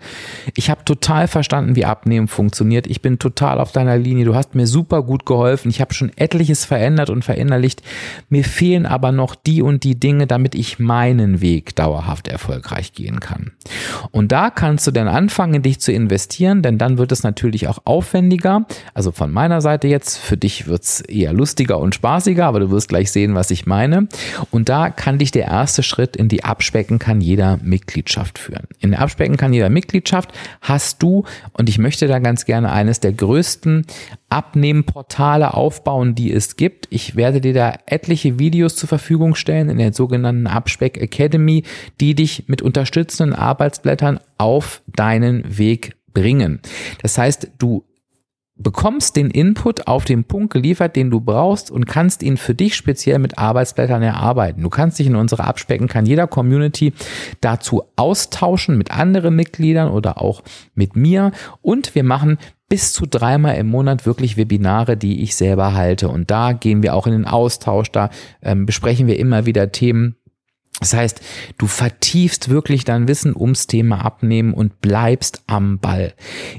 ich 0.54 0.68
habe 0.68 0.84
total 0.84 1.28
verstanden, 1.28 1.76
wie 1.76 1.84
Abnehmen 1.84 2.26
funktioniert. 2.26 2.86
Ich 2.88 3.02
bin 3.02 3.18
total 3.18 3.60
auf 3.60 3.70
deiner 3.70 3.96
Linie. 3.98 4.24
Du 4.24 4.34
hast 4.34 4.54
mir 4.54 4.66
super 4.66 5.02
gut 5.02 5.24
geholfen. 5.24 5.70
Ich 5.70 5.80
habe 5.80 5.94
schon 5.94 6.10
etliches 6.16 6.64
verändert 6.64 7.10
und 7.10 7.24
verinnerlicht. 7.24 7.82
Mir 8.28 8.44
fehlen 8.44 8.84
aber 8.84 9.12
noch 9.12 9.36
die 9.36 9.62
und 9.62 9.84
die 9.84 9.98
Dinge, 9.98 10.26
damit 10.26 10.54
ich 10.54 10.78
meinen 10.78 11.40
Weg 11.40 11.76
dauerhaft 11.76 12.26
erfolgreich 12.26 12.92
gehen 12.92 13.20
kann. 13.20 13.52
Und 14.10 14.32
da 14.32 14.50
kannst 14.50 14.86
du 14.86 14.90
dann 14.90 15.08
anfangen, 15.08 15.62
dich 15.62 15.80
zu 15.80 15.92
investieren, 15.92 16.62
denn 16.62 16.78
dann 16.78 16.98
wird 16.98 17.12
es 17.12 17.22
natürlich 17.22 17.68
auch 17.68 17.78
aufwendiger. 17.84 18.66
Also 18.94 19.12
von 19.12 19.30
meiner 19.30 19.60
Seite 19.60 19.88
jetzt, 19.88 20.18
für 20.18 20.36
dich 20.36 20.66
wird 20.66 20.82
es 20.82 21.00
eher 21.00 21.32
lustiger 21.32 21.78
und 21.78 21.94
spaßiger, 21.94 22.46
aber 22.46 22.60
du 22.60 22.70
wirst 22.70 22.88
gleich 22.88 23.10
sehen, 23.10 23.34
was 23.34 23.50
ich 23.50 23.66
meine. 23.66 24.08
Und 24.50 24.68
da 24.68 24.90
kann 24.90 25.18
dich 25.18 25.30
der 25.30 25.46
erste 25.46 25.82
Schritt 25.82 26.16
in 26.16 26.28
die 26.28 26.44
Abspecken 26.44 26.98
kann 26.98 27.20
jeder 27.20 27.58
Mitgliedschaft 27.62 28.38
führen. 28.38 28.66
In 28.80 28.90
der 28.90 29.00
Abspecken 29.00 29.36
kann 29.36 29.52
jeder 29.52 29.70
Mitgliedschaft 29.70 30.32
hast 30.60 31.02
du, 31.02 31.24
und 31.52 31.68
ich 31.68 31.78
möchte 31.78 32.06
da 32.06 32.18
ganz 32.18 32.44
gerne 32.44 32.72
eines 32.72 33.00
der 33.00 33.12
größten 33.12 33.86
Abnehmportale 34.28 35.54
aufbauen, 35.54 36.14
die 36.14 36.32
es 36.32 36.56
gibt. 36.56 36.88
Ich 36.90 37.16
werde 37.16 37.40
dir 37.40 37.54
da 37.54 37.74
etliche 37.86 38.38
Videos 38.38 38.76
zur 38.76 38.88
Verfügung 38.88 39.34
stellen 39.34 39.68
in 39.68 39.78
der 39.78 39.92
sogenannten 39.92 40.46
Abspeck 40.46 40.98
Academy, 40.98 41.62
die 42.00 42.14
dich 42.14 42.48
mit 42.48 42.62
unterstützenden 42.62 43.34
Arbeitsblättern 43.38 44.20
auf 44.38 44.82
deinen 44.86 45.58
Weg 45.58 45.96
bringen. 46.12 46.60
Das 47.02 47.18
heißt, 47.18 47.52
du 47.58 47.84
bekommst 48.58 49.16
den 49.16 49.30
Input 49.30 49.86
auf 49.86 50.04
den 50.04 50.24
Punkt 50.24 50.52
geliefert, 50.52 50.96
den 50.96 51.10
du 51.10 51.20
brauchst 51.20 51.70
und 51.70 51.86
kannst 51.86 52.22
ihn 52.22 52.36
für 52.36 52.54
dich 52.54 52.74
speziell 52.74 53.18
mit 53.18 53.38
Arbeitsblättern 53.38 54.02
erarbeiten. 54.02 54.62
Du 54.62 54.70
kannst 54.70 54.98
dich 54.98 55.06
in 55.06 55.16
unsere 55.16 55.44
Abspecken, 55.44 55.88
kann 55.88 56.06
jeder 56.06 56.26
Community 56.26 56.92
dazu 57.40 57.84
austauschen 57.96 58.78
mit 58.78 58.90
anderen 58.90 59.36
Mitgliedern 59.36 59.90
oder 59.90 60.22
auch 60.22 60.42
mit 60.74 60.96
mir 60.96 61.32
und 61.60 61.94
wir 61.94 62.02
machen 62.02 62.38
bis 62.68 62.92
zu 62.92 63.06
dreimal 63.06 63.56
im 63.56 63.68
Monat 63.68 64.06
wirklich 64.06 64.36
Webinare, 64.36 64.96
die 64.96 65.22
ich 65.22 65.36
selber 65.36 65.74
halte 65.74 66.08
und 66.08 66.30
da 66.30 66.52
gehen 66.52 66.82
wir 66.82 66.94
auch 66.94 67.06
in 67.06 67.12
den 67.12 67.26
Austausch, 67.26 67.92
da 67.92 68.10
ähm, 68.42 68.66
besprechen 68.66 69.06
wir 69.06 69.18
immer 69.18 69.46
wieder 69.46 69.70
Themen, 69.70 70.16
das 70.80 70.92
heißt, 70.92 71.22
du 71.56 71.66
vertiefst 71.66 72.50
wirklich 72.50 72.84
dein 72.84 73.08
Wissen 73.08 73.34
ums 73.34 73.66
Thema 73.66 74.04
Abnehmen 74.04 74.52
und 74.52 74.82
bleibst 74.82 75.42
am 75.46 75.78
Ball. 75.78 76.12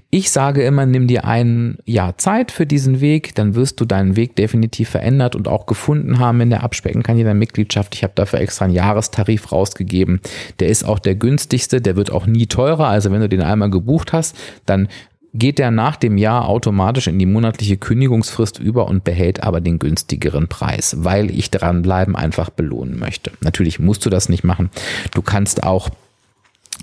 Ich 0.10 0.32
sage 0.32 0.64
immer, 0.64 0.88
nimm 0.88 1.08
dir 1.08 1.26
ein 1.26 1.78
Jahr 1.86 2.18
Zeit 2.18 2.52
für 2.52 2.66
diesen 2.66 3.00
Weg, 3.00 3.36
dann 3.36 3.54
wirst 3.54 3.80
du 3.80 3.86
deinen 3.86 4.16
Weg 4.16 4.36
definitiv 4.36 4.90
verändert 4.90 5.36
und 5.36 5.48
auch 5.48 5.68
gefunden 5.68 6.18
haben 6.18 6.42
in 6.42 6.50
der 6.50 6.64
Abspecken 6.64 7.04
kann 7.04 7.18
jeder 7.18 7.36
Mitgliedschaft. 7.36 7.94
Ich 7.94 8.04
habe 8.04 8.14
dafür 8.16 8.40
extra 8.40 8.66
einen 8.66 8.74
Jahrestarif 8.74 9.52
rausgegeben. 9.52 10.20
Der 10.60 10.70
ist 10.70 10.84
auch 10.84 10.98
der 10.98 11.14
günstigste, 11.14 11.80
der 11.80 11.96
wird 11.96 12.12
auch 12.12 12.26
nie 12.26 12.48
teurer. 12.48 12.88
Also 12.88 13.12
wenn 13.12 13.22
du 13.22 13.30
den 13.30 13.42
einmal 13.42 13.70
gebucht 13.70 14.14
hast, 14.14 14.36
dann 14.66 14.88
geht 15.38 15.60
er 15.60 15.72
nach 15.72 15.96
dem 15.96 16.18
Jahr 16.18 16.48
automatisch 16.48 17.08
in 17.08 17.20
die 17.20 17.26
monatliche 17.26 17.78
Kündigungsfrist 17.78 18.60
über 18.60 18.88
und 18.88 19.04
behält 19.04 19.44
aber 19.44 19.62
den 19.62 19.80
günstigeren 19.80 20.48
Preis, 20.48 20.96
weil 21.00 21.30
ich 21.30 21.52
dranbleiben 21.52 22.16
einfach 22.16 22.50
belohnen 22.50 22.98
möchte. 22.98 23.32
Natürlich 23.42 23.80
musst 23.80 24.06
du 24.06 24.10
das 24.10 24.30
nicht 24.30 24.44
machen. 24.44 24.70
Du 25.14 25.22
kannst 25.22 25.64
auch 25.64 25.90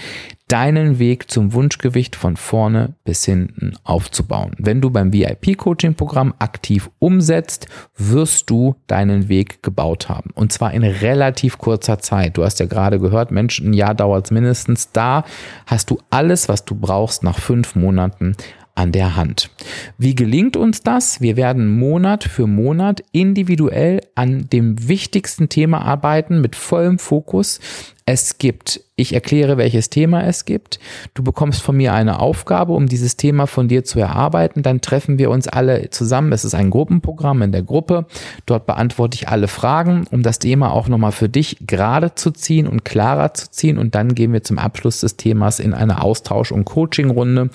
deinen 0.52 0.99
Weg 0.99 1.30
zum 1.30 1.54
Wunschgewicht 1.54 2.14
von 2.14 2.37
vorne 2.37 2.94
bis 3.04 3.25
hinten 3.25 3.73
aufzubauen. 3.85 4.52
Wenn 4.59 4.82
du 4.82 4.90
beim 4.90 5.11
VIP-Coaching-Programm 5.11 6.35
aktiv 6.40 6.90
umsetzt, 6.99 7.68
wirst 7.97 8.50
du 8.50 8.76
deinen 8.87 9.30
Weg 9.30 9.62
gebaut 9.62 10.11
haben. 10.11 10.28
Und 10.35 10.52
zwar 10.52 10.75
in 10.75 10.85
relativ 10.85 11.56
kurzer 11.56 12.00
Zeit. 12.00 12.37
Du 12.37 12.44
hast 12.44 12.61
ja 12.61 12.66
gerade 12.66 12.99
gehört, 12.99 13.30
Mensch, 13.30 13.61
ein 13.61 13.73
Jahr 13.73 13.94
dauert 13.94 14.26
es 14.26 14.30
mindestens. 14.30 14.92
Da 14.92 15.25
hast 15.66 15.88
du 15.90 15.99
alles, 16.11 16.50
was 16.50 16.66
du 16.66 16.75
brauchst 16.75 17.23
nach 17.23 17.38
fünf 17.38 17.75
Monaten 17.75 18.37
an 18.75 18.92
der 18.92 19.16
Hand. 19.16 19.50
Wie 19.99 20.14
gelingt 20.14 20.56
uns 20.56 20.82
das? 20.82 21.21
Wir 21.21 21.37
werden 21.37 21.68
Monat 21.68 22.25
für 22.25 22.47
Monat 22.47 23.02
individuell 23.12 24.00
an 24.14 24.49
dem 24.50 24.88
wichtigsten 24.88 25.49
Thema 25.49 25.82
arbeiten 25.82 26.40
mit 26.40 26.56
vollem 26.56 26.99
Fokus. 26.99 27.61
Es 28.04 28.38
gibt 28.38 28.80
ich 28.94 29.14
erkläre, 29.14 29.56
welches 29.56 29.90
Thema 29.90 30.26
es 30.26 30.44
gibt. 30.44 30.78
Du 31.14 31.23
bekommst 31.23 31.62
von 31.62 31.76
mir 31.76 31.94
eine 31.94 32.21
Aufgabe, 32.21 32.73
um 32.73 32.88
dieses 32.88 33.16
Thema 33.16 33.47
von 33.47 33.66
dir 33.66 33.85
zu 33.85 33.99
erarbeiten. 33.99 34.62
Dann 34.62 34.80
treffen 34.80 35.18
wir 35.18 35.30
uns 35.30 35.49
alle 35.49 35.90
zusammen. 35.90 36.30
Es 36.32 36.44
ist 36.44 36.54
ein 36.54 36.71
Gruppenprogramm 36.71 37.40
in 37.42 37.52
der 37.52 37.62
Gruppe. 37.62 38.06
Dort 38.47 38.66
beantworte 38.66 39.16
ich 39.16 39.28
alle 39.28 39.49
Fragen, 39.49 40.04
um 40.11 40.23
das 40.23 40.38
Thema 40.38 40.73
auch 40.73 40.88
nochmal 40.88 41.12
für 41.12 41.30
dich 41.30 41.56
gerade 41.66 42.14
zu 42.14 42.30
ziehen 42.30 42.66
und 42.66 42.85
klarer 42.85 43.32
zu 43.32 43.50
ziehen. 43.50 43.78
Und 43.78 43.94
dann 43.94 44.14
gehen 44.14 44.35
wir 44.35 44.42
zum 44.44 44.59
Abschluss 44.59 45.00
des 45.00 45.16
Themas 45.16 45.59
in 45.59 45.73
eine 45.73 46.02
Austausch- 46.02 46.52
und 46.52 46.66
Coaching-Runde, 46.66 47.49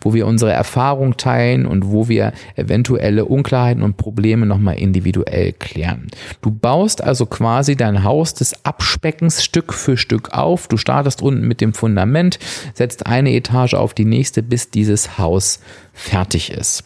wo 0.00 0.14
wir 0.14 0.28
unsere 0.28 0.52
Erfahrung 0.52 1.16
teilen 1.16 1.66
und 1.66 1.90
wo 1.90 2.08
wir 2.08 2.32
eventuelle 2.54 3.24
Unklarheiten 3.24 3.82
und 3.82 3.96
Probleme 3.96 4.46
nochmal 4.46 4.78
individuell 4.78 5.52
klären. 5.52 6.06
Du 6.40 6.52
baust 6.52 7.02
also 7.02 7.26
quasi 7.26 7.74
dein 7.74 8.04
Haus 8.04 8.34
des 8.34 8.64
Abspeckens 8.64 9.42
Stück 9.42 9.74
für 9.74 9.93
Stück 9.96 10.30
auf. 10.30 10.68
Du 10.68 10.76
startest 10.76 11.22
unten 11.22 11.46
mit 11.46 11.60
dem 11.60 11.74
Fundament, 11.74 12.38
setzt 12.74 13.06
eine 13.06 13.32
Etage 13.32 13.74
auf 13.74 13.94
die 13.94 14.04
nächste, 14.04 14.42
bis 14.42 14.70
dieses 14.70 15.18
Haus 15.18 15.60
fertig 15.92 16.50
ist. 16.50 16.84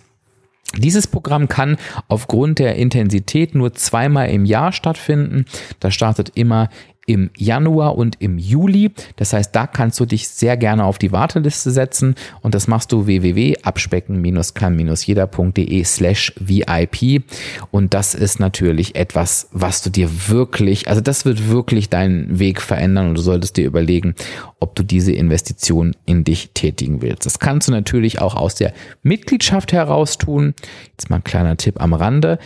Dieses 0.76 1.06
Programm 1.06 1.48
kann 1.48 1.78
aufgrund 2.08 2.58
der 2.58 2.76
Intensität 2.76 3.54
nur 3.54 3.72
zweimal 3.74 4.28
im 4.28 4.44
Jahr 4.44 4.72
stattfinden. 4.72 5.46
Das 5.80 5.94
startet 5.94 6.32
immer 6.34 6.68
im 7.08 7.30
Januar 7.36 7.96
und 7.96 8.20
im 8.20 8.38
Juli. 8.38 8.92
Das 9.16 9.32
heißt, 9.32 9.56
da 9.56 9.66
kannst 9.66 9.98
du 9.98 10.04
dich 10.04 10.28
sehr 10.28 10.58
gerne 10.58 10.84
auf 10.84 10.98
die 10.98 11.10
Warteliste 11.10 11.70
setzen 11.70 12.14
und 12.42 12.54
das 12.54 12.68
machst 12.68 12.92
du 12.92 13.06
www.abspecken-kann-jeder.de 13.06 15.84
slash 15.84 16.34
VIP 16.38 17.24
und 17.70 17.94
das 17.94 18.14
ist 18.14 18.40
natürlich 18.40 18.94
etwas, 18.94 19.48
was 19.52 19.80
du 19.82 19.88
dir 19.88 20.10
wirklich, 20.28 20.88
also 20.88 21.00
das 21.00 21.24
wird 21.24 21.48
wirklich 21.48 21.88
deinen 21.88 22.38
Weg 22.38 22.60
verändern 22.60 23.08
und 23.08 23.16
du 23.16 23.22
solltest 23.22 23.56
dir 23.56 23.64
überlegen, 23.64 24.14
ob 24.60 24.74
du 24.74 24.82
diese 24.82 25.12
Investition 25.12 25.96
in 26.04 26.24
dich 26.24 26.50
tätigen 26.52 27.00
willst. 27.00 27.24
Das 27.24 27.38
kannst 27.38 27.68
du 27.68 27.72
natürlich 27.72 28.20
auch 28.20 28.34
aus 28.34 28.54
der 28.54 28.74
Mitgliedschaft 29.02 29.72
heraus 29.72 30.18
tun. 30.18 30.52
Jetzt 30.90 31.08
mal 31.08 31.16
ein 31.16 31.24
kleiner 31.24 31.56
Tipp 31.56 31.80
am 31.80 31.94
Rande. 31.94 32.38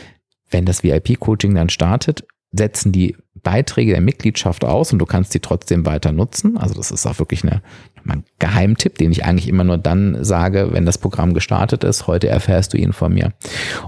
Wenn 0.50 0.66
das 0.66 0.84
VIP-Coaching 0.84 1.56
dann 1.56 1.68
startet, 1.68 2.22
setzen 2.52 2.92
die 2.92 3.16
Beiträge 3.42 3.92
der 3.92 4.00
Mitgliedschaft 4.00 4.64
aus 4.64 4.92
und 4.92 4.98
du 4.98 5.06
kannst 5.06 5.34
die 5.34 5.40
trotzdem 5.40 5.84
weiter 5.84 6.12
nutzen. 6.12 6.56
Also 6.56 6.74
das 6.74 6.90
ist 6.90 7.06
auch 7.06 7.18
wirklich 7.18 7.42
eine, 7.42 7.62
ein 8.06 8.24
Geheimtipp, 8.38 8.98
den 8.98 9.12
ich 9.12 9.24
eigentlich 9.24 9.48
immer 9.48 9.64
nur 9.64 9.78
dann 9.78 10.24
sage, 10.24 10.68
wenn 10.72 10.86
das 10.86 10.98
Programm 10.98 11.34
gestartet 11.34 11.84
ist. 11.84 12.06
Heute 12.06 12.28
erfährst 12.28 12.72
du 12.72 12.78
ihn 12.78 12.92
von 12.92 13.12
mir 13.12 13.32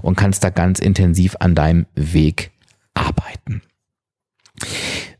und 0.01 0.17
kannst 0.17 0.43
da 0.43 0.49
ganz 0.49 0.79
intensiv 0.79 1.35
an 1.39 1.55
deinem 1.55 1.85
Weg 1.95 2.51
arbeiten. 2.93 3.61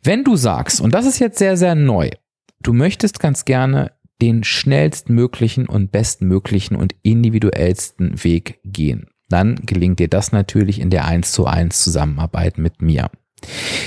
Wenn 0.04 0.24
du 0.24 0.36
sagst, 0.36 0.82
und 0.82 0.94
das 0.94 1.06
ist 1.06 1.20
jetzt 1.20 1.39
sehr, 1.39 1.58
sehr 1.58 1.75
neu, 1.75 2.10
du 2.62 2.74
möchtest 2.74 3.20
ganz 3.20 3.46
gerne 3.46 3.92
den 4.22 4.44
schnellstmöglichen 4.44 5.68
und 5.68 5.92
bestmöglichen 5.92 6.77
und 6.77 6.96
individuellsten 7.04 8.24
Weg 8.24 8.60
gehen. 8.63 9.08
Dann 9.30 9.56
gelingt 9.65 10.00
dir 10.00 10.08
das 10.08 10.32
natürlich 10.32 10.80
in 10.80 10.89
der 10.89 11.06
1 11.06 11.32
zu 11.32 11.48
1 11.48 11.84
Zusammenarbeit 11.84 12.58
mit 12.58 12.82
mir. 12.82 13.10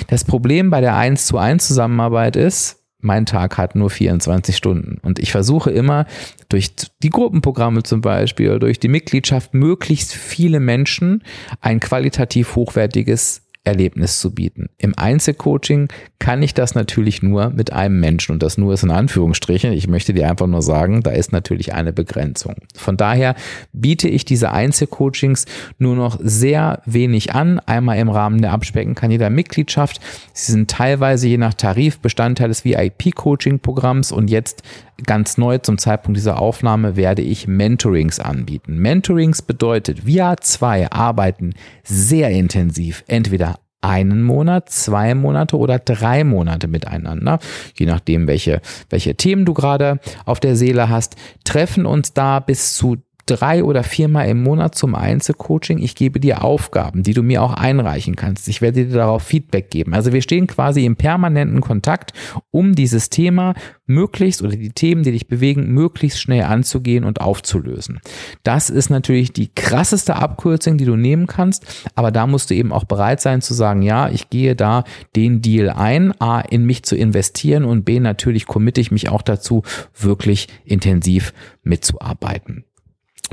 Das 0.09 0.25
Problem 0.25 0.71
bei 0.71 0.81
der 0.81 0.97
1 0.97 1.27
zu 1.27 1.39
1 1.39 1.67
Zusammenarbeit 1.67 2.37
ist, 2.37 2.79
mein 3.01 3.27
Tag 3.27 3.59
hat 3.59 3.77
nur 3.77 3.91
24 3.91 4.57
Stunden. 4.57 4.99
Und 5.03 5.19
ich 5.19 5.31
versuche 5.31 5.71
immer 5.71 6.07
durch 6.49 6.73
die 7.03 7.11
Gruppenprogramme 7.11 7.83
zum 7.85 8.01
Beispiel 8.01 8.59
durch 8.59 8.81
die 8.81 8.89
Mitgliedschaft 8.89 9.55
möglichst 9.55 10.13
viele 10.13 10.59
Menschen 10.59 11.23
ein 11.61 11.79
qualitativ 11.79 12.57
hochwertiges 12.57 13.48
Erlebnis 13.69 14.19
zu 14.19 14.35
bieten. 14.35 14.69
Im 14.79 14.97
Einzelcoaching 14.97 15.89
kann 16.19 16.43
ich 16.43 16.55
das 16.55 16.75
natürlich 16.75 17.23
nur 17.23 17.51
mit 17.51 17.73
einem 17.73 18.01
Menschen 18.01 18.33
und 18.33 18.43
das 18.43 18.59
nur 18.59 18.75
ist 18.75 18.83
in 18.83 18.91
Anführungsstrichen. 18.91 19.73
Ich 19.73 19.87
möchte 19.87 20.13
dir 20.13 20.29
einfach 20.29 20.47
nur 20.47 20.63
sagen, 20.63 21.03
da 21.03 21.11
ist 21.11 21.33
natürlich 21.33 21.75
eine 21.75 21.93
Begrenzung. 21.93 22.57
Von 22.75 22.97
daher 22.97 23.35
biete 23.73 24.09
ich 24.09 24.25
diese 24.25 24.51
Einzelcoachings 24.51 25.45
nur 25.79 25.95
noch 25.95 26.19
sehr 26.21 26.83
wenig 26.87 27.35
an. 27.35 27.61
Einmal 27.61 27.99
im 27.99 28.09
Rahmen 28.09 28.43
der 28.43 28.53
Abspecken 28.53 28.95
kann 28.95 29.11
jeder 29.11 29.31
Mitgliedschaft. 29.31 30.01
Sie 30.33 30.53
sind 30.53 30.71
teilweise 30.71 31.29
je 31.29 31.39
nach 31.39 31.55
Tarif 31.55 32.01
Bestandteil 32.01 32.49
des 32.49 32.65
VIP-Coaching-Programms 32.65 34.11
und 34.11 34.29
jetzt 34.29 34.63
ganz 35.05 35.39
neu 35.39 35.59
zum 35.59 35.79
Zeitpunkt 35.79 36.17
dieser 36.17 36.41
Aufnahme 36.41 36.97
werde 36.97 37.23
ich 37.23 37.47
Mentorings 37.47 38.19
anbieten. 38.19 38.79
Mentorings 38.79 39.43
bedeutet, 39.43 40.07
wir 40.07 40.37
zwei 40.41 40.91
arbeiten 40.91 41.55
sehr 41.85 42.31
intensiv, 42.31 43.05
entweder 43.07 43.58
einen 43.81 44.23
Monat, 44.23 44.71
zwei 44.71 45.15
Monate 45.15 45.57
oder 45.57 45.79
drei 45.79 46.25
Monate 46.25 46.69
miteinander, 46.69 47.39
je 47.77 47.87
nachdem, 47.87 48.27
welche, 48.27 48.61
welche 48.91 49.15
Themen 49.17 49.45
du 49.45 49.55
gerade 49.55 50.01
auf 50.25 50.41
der 50.41 50.57
Seele 50.57 50.89
hast, 50.89 51.17
treffen 51.45 51.87
uns 51.87 52.13
da 52.13 52.41
bis 52.41 52.77
zu 52.77 52.97
drei 53.29 53.63
oder 53.63 53.83
viermal 53.83 54.29
im 54.29 54.43
Monat 54.43 54.75
zum 54.75 54.95
Einzelcoaching. 54.95 55.79
Ich 55.79 55.95
gebe 55.95 56.21
dir 56.21 56.43
Aufgaben, 56.43 57.03
die 57.03 57.15
du 57.15 57.23
mir 57.23 57.43
auch 57.43 57.53
einreichen 57.53 58.17
kannst. 58.17 58.49
Ich 58.49 58.63
werde 58.63 58.87
dir 58.87 58.95
darauf 58.95 59.23
Feedback 59.23 59.71
geben. 59.71 59.95
Also 59.95 60.13
wir 60.13 60.23
stehen 60.23 60.47
quasi 60.47 60.85
im 60.85 60.97
permanenten 60.97 61.61
Kontakt, 61.61 62.13
um 62.51 62.75
dieses 62.75 63.11
Thema 63.11 63.55
möglichst 63.87 64.43
oder 64.43 64.57
die 64.57 64.71
Themen, 64.71 65.03
die 65.03 65.13
dich 65.13 65.29
bewegen, 65.29 65.73
möglichst 65.73 66.21
schnell 66.21 66.45
anzugehen 66.45 67.05
und 67.05 67.21
aufzulösen. 67.21 68.01
Das 68.43 68.71
ist 68.71 68.91
natürlich 68.91 69.33
die 69.33 69.53
krasseste 69.55 70.17
Abkürzung, 70.17 70.79
die 70.79 70.85
du 70.85 70.97
nehmen 70.97 71.27
kannst, 71.27 71.91
aber 71.95 72.11
da 72.11 72.27
musst 72.27 72.51
du 72.51 72.55
eben 72.55 72.73
auch 72.73 72.85
bereit 72.85 73.21
sein 73.21 73.41
zu 73.41 73.55
sagen, 73.55 73.83
ja, 73.83 74.09
ich 74.09 74.31
gehe 74.31 74.55
da 74.55 74.85
den 75.17 75.43
Deal 75.43 75.71
ein, 75.71 76.19
A, 76.21 76.41
in 76.41 76.65
mich 76.65 76.83
zu 76.83 76.97
investieren 76.97 77.65
und 77.65 77.85
B, 77.85 78.01
natürlich 78.01 78.47
committe 78.47 78.81
ich 78.81 78.91
mich 78.91 79.09
auch 79.09 79.23
dazu, 79.23 79.63
wirklich 79.99 80.49
intensiv 80.65 81.33
mitzuarbeiten. 81.63 82.65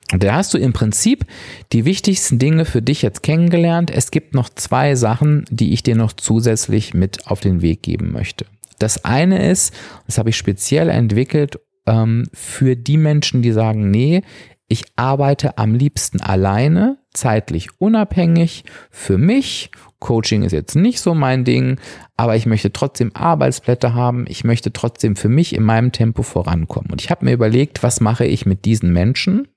Da 0.09 0.35
hast 0.35 0.53
du 0.53 0.57
im 0.57 0.73
Prinzip 0.73 1.25
die 1.71 1.85
wichtigsten 1.85 2.37
Dinge 2.37 2.65
für 2.65 2.81
dich 2.81 3.01
jetzt 3.01 3.23
kennengelernt. 3.23 3.89
Es 3.89 4.11
gibt 4.11 4.35
noch 4.35 4.49
zwei 4.49 4.95
Sachen, 4.95 5.45
die 5.49 5.73
ich 5.73 5.81
dir 5.81 5.95
noch 5.95 6.13
zusätzlich 6.13 6.93
mit 6.93 7.27
auf 7.27 7.39
den 7.39 7.61
Weg 7.61 7.81
geben 7.81 8.11
möchte. 8.11 8.45
Das 8.77 9.03
eine 9.03 9.49
ist, 9.49 9.73
das 10.05 10.17
habe 10.17 10.29
ich 10.29 10.37
speziell 10.37 10.89
entwickelt 10.89 11.59
ähm, 11.87 12.27
für 12.33 12.75
die 12.75 12.97
Menschen, 12.97 13.41
die 13.41 13.51
sagen, 13.51 13.89
nee, 13.89 14.21
ich 14.67 14.83
arbeite 14.95 15.57
am 15.57 15.75
liebsten 15.75 16.21
alleine, 16.21 16.97
zeitlich 17.13 17.69
unabhängig, 17.79 18.63
für 18.89 19.17
mich. 19.17 19.69
Coaching 19.99 20.43
ist 20.43 20.51
jetzt 20.51 20.75
nicht 20.75 20.99
so 20.99 21.13
mein 21.13 21.45
Ding, 21.45 21.79
aber 22.17 22.35
ich 22.35 22.45
möchte 22.45 22.73
trotzdem 22.73 23.15
Arbeitsblätter 23.15 23.93
haben. 23.93 24.25
Ich 24.27 24.43
möchte 24.43 24.73
trotzdem 24.73 25.15
für 25.15 25.29
mich 25.29 25.55
in 25.55 25.63
meinem 25.63 25.91
Tempo 25.91 26.23
vorankommen. 26.23 26.91
Und 26.91 27.01
ich 27.01 27.11
habe 27.11 27.25
mir 27.25 27.33
überlegt, 27.33 27.83
was 27.83 28.01
mache 28.01 28.25
ich 28.25 28.45
mit 28.45 28.65
diesen 28.65 28.91
Menschen? 28.91 29.47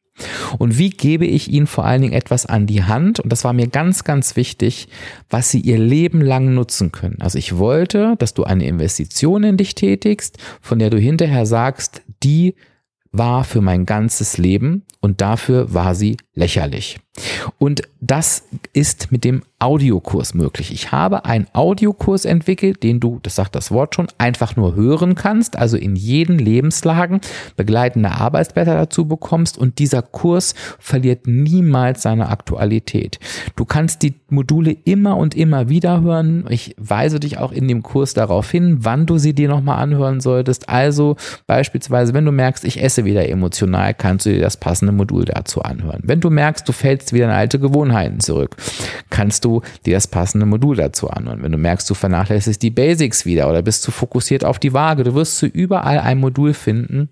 Und 0.59 0.79
wie 0.79 0.91
gebe 0.91 1.27
ich 1.27 1.51
ihnen 1.51 1.67
vor 1.67 1.85
allen 1.85 2.03
Dingen 2.03 2.13
etwas 2.13 2.47
an 2.47 2.67
die 2.67 2.85
Hand? 2.85 3.21
Und 3.21 3.31
das 3.31 3.45
war 3.45 3.53
mir 3.53 3.69
ganz, 3.69 4.05
ganz 4.05 4.37
wichtig, 4.37 4.89
was 5.31 5.51
sie 5.51 5.61
ihr 5.61 5.79
Leben 5.79 6.21
lang 6.21 6.55
nutzen 6.55 6.93
können. 6.93 7.19
Also 7.21 7.39
ich 7.39 7.59
wollte, 7.59 8.15
dass 8.19 8.35
du 8.35 8.45
eine 8.45 8.67
Investition 8.67 9.45
in 9.45 9.57
dich 9.57 9.75
tätigst, 9.75 10.39
von 10.61 10.79
der 10.79 10.91
du 10.91 10.99
hinterher 10.99 11.47
sagst, 11.47 12.03
die 12.23 12.55
war 13.11 13.45
für 13.45 13.61
mein 13.61 13.87
ganzes 13.87 14.39
Leben 14.39 14.85
und 15.01 15.21
dafür 15.21 15.73
war 15.73 15.95
sie 15.95 16.17
lächerlich. 16.39 17.01
Und 17.59 17.83
das 18.01 18.45
ist 18.73 19.11
mit 19.11 19.25
dem 19.25 19.43
Audiokurs 19.59 20.35
möglich. 20.35 20.73
Ich 20.73 20.93
habe 20.93 21.25
einen 21.25 21.49
Audiokurs 21.53 22.25
entwickelt, 22.25 22.85
den 22.85 23.01
du, 23.01 23.19
das 23.25 23.35
sagt 23.35 23.57
das 23.57 23.73
Wort 23.73 23.97
schon, 23.97 24.07
einfach 24.19 24.55
nur 24.55 24.77
hören 24.77 25.17
kannst, 25.17 25.57
also 25.57 25.77
in 25.77 25.97
jeden 25.97 26.39
Lebenslagen 26.39 27.21
begleitende 27.57 28.13
Arbeitsblätter 28.13 28.75
dazu 28.75 29.07
bekommst 29.07 29.59
und 29.59 29.81
dieser 29.81 30.03
Kurs 30.03 30.55
verliert 30.79 31.27
niemals 31.27 32.03
seine 32.03 32.29
Aktualität. 32.29 33.19
Du 33.57 33.65
kannst 33.65 34.03
die 34.03 34.15
Module 34.29 34.77
immer 34.85 35.17
und 35.17 35.35
immer 35.35 35.69
wieder 35.69 36.03
hören. 36.03 36.45
Ich 36.51 36.77
weise 36.79 37.19
dich 37.19 37.39
auch 37.39 37.51
in 37.51 37.67
dem 37.67 37.83
Kurs 37.83 38.15
darauf 38.15 38.49
hin, 38.49 38.79
wann 38.81 39.07
du 39.07 39.19
sie 39.19 39.35
dir 39.35 39.49
nochmal 39.49 39.83
anhören 39.83 40.21
solltest. 40.21 40.69
Also 40.69 41.17
beispielsweise, 41.49 42.15
wenn 42.15 42.25
du 42.25 42.33
merkst, 42.33 42.65
ich 42.65 42.81
esse 42.81 43.05
wieder 43.05 43.29
emotional, 43.29 43.93
kannst 43.95 44.27
du 44.27 44.31
dir 44.31 44.41
das 44.41 44.57
passende 44.57 44.93
Modul 44.93 45.25
dazu 45.25 45.63
anhören. 45.63 46.03
Wenn 46.05 46.21
du 46.21 46.28
merkst, 46.31 46.69
du 46.69 46.73
fällst 46.73 47.13
wieder 47.13 47.27
in 47.27 47.31
alte 47.31 47.59
Gewohnheiten 47.59 48.21
zurück, 48.21 48.57
kannst 49.11 49.45
du 49.45 49.63
dir 49.87 49.95
das 49.95 50.07
passende 50.07 50.47
Modul 50.47 50.77
dazu 50.77 51.09
anhören. 51.09 51.43
Wenn 51.43 51.53
du 51.53 51.59
merkst, 51.59 51.89
du 51.89 51.95
vernachlässigst 51.95 52.63
die 52.63 52.71
Basics 52.71 53.27
wieder 53.27 53.49
oder 53.49 53.63
bist 53.63 53.83
zu 53.83 53.91
fokussiert 53.91 54.45
auf 54.45 54.59
die 54.59 54.73
Waage, 54.73 55.05
du 55.05 55.15
wirst 55.15 55.39
zu 55.39 55.47
überall 55.47 55.99
ein 55.99 56.19
Modul 56.19 56.55
finden, 56.55 57.11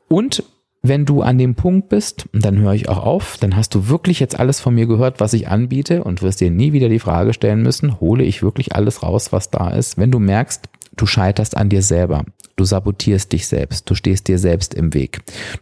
Und 0.08 0.42
wenn 0.88 1.04
du 1.04 1.22
an 1.22 1.38
dem 1.38 1.54
Punkt 1.54 1.88
bist, 1.88 2.26
dann 2.32 2.58
höre 2.58 2.74
ich 2.74 2.88
auch 2.88 2.98
auf, 2.98 3.36
dann 3.38 3.56
hast 3.56 3.74
du 3.74 3.88
wirklich 3.88 4.20
jetzt 4.20 4.38
alles 4.38 4.60
von 4.60 4.74
mir 4.74 4.86
gehört, 4.86 5.20
was 5.20 5.32
ich 5.32 5.48
anbiete 5.48 6.04
und 6.04 6.22
wirst 6.22 6.40
dir 6.40 6.50
nie 6.50 6.72
wieder 6.72 6.88
die 6.88 6.98
Frage 6.98 7.32
stellen 7.32 7.62
müssen, 7.62 8.00
hole 8.00 8.24
ich 8.24 8.42
wirklich 8.42 8.74
alles 8.74 9.02
raus, 9.02 9.32
was 9.32 9.50
da 9.50 9.70
ist. 9.70 9.98
Wenn 9.98 10.10
du 10.10 10.18
merkst, 10.18 10.68
du 10.96 11.06
scheiterst 11.06 11.56
an 11.56 11.68
dir 11.68 11.82
selber, 11.82 12.24
du 12.56 12.64
sabotierst 12.64 13.32
dich 13.32 13.46
selbst, 13.46 13.88
du 13.88 13.94
stehst 13.94 14.28
dir 14.28 14.38
selbst 14.38 14.74
im 14.74 14.94
Weg, 14.94 15.20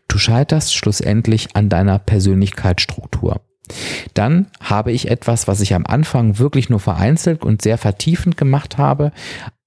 du 0.09 0.19
scheiterst 0.19 0.75
schlussendlich 0.75 1.55
an 1.55 1.69
deiner 1.69 1.99
Persönlichkeitsstruktur. 1.99 3.41
Dann 4.13 4.47
habe 4.61 4.93
ich 4.93 5.11
etwas, 5.11 5.49
was 5.49 5.61
ich 5.61 5.75
am 5.75 5.87
Anfang 5.87 6.39
wirklich 6.39 6.69
nur 6.69 6.81
vereinzelt 6.81 7.45
und 7.45 7.63
sehr 7.63 7.79
vertiefend 7.79 8.37
gemacht 8.37 8.77
habe, 8.77 9.11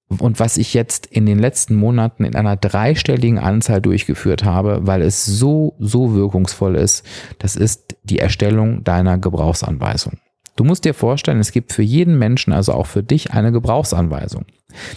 und 0.08 0.40
was 0.40 0.56
ich 0.56 0.72
jetzt 0.72 1.06
in 1.06 1.26
den 1.26 1.38
letzten 1.38 1.74
Monaten 1.74 2.24
in 2.24 2.34
einer 2.34 2.56
dreistelligen 2.56 3.38
Anzahl 3.38 3.82
durchgeführt 3.82 4.44
habe, 4.44 4.80
weil 4.82 5.02
es 5.02 5.26
so, 5.26 5.74
so 5.78 6.14
wirkungsvoll 6.14 6.76
ist, 6.76 7.04
das 7.38 7.56
ist 7.56 7.96
die 8.04 8.18
Erstellung 8.18 8.84
deiner 8.84 9.18
Gebrauchsanweisung. 9.18 10.14
Du 10.56 10.64
musst 10.64 10.84
dir 10.84 10.94
vorstellen, 10.94 11.38
es 11.38 11.52
gibt 11.52 11.72
für 11.72 11.84
jeden 11.84 12.18
Menschen, 12.18 12.52
also 12.52 12.72
auch 12.72 12.86
für 12.86 13.04
dich, 13.04 13.32
eine 13.32 13.52
Gebrauchsanweisung. 13.52 14.44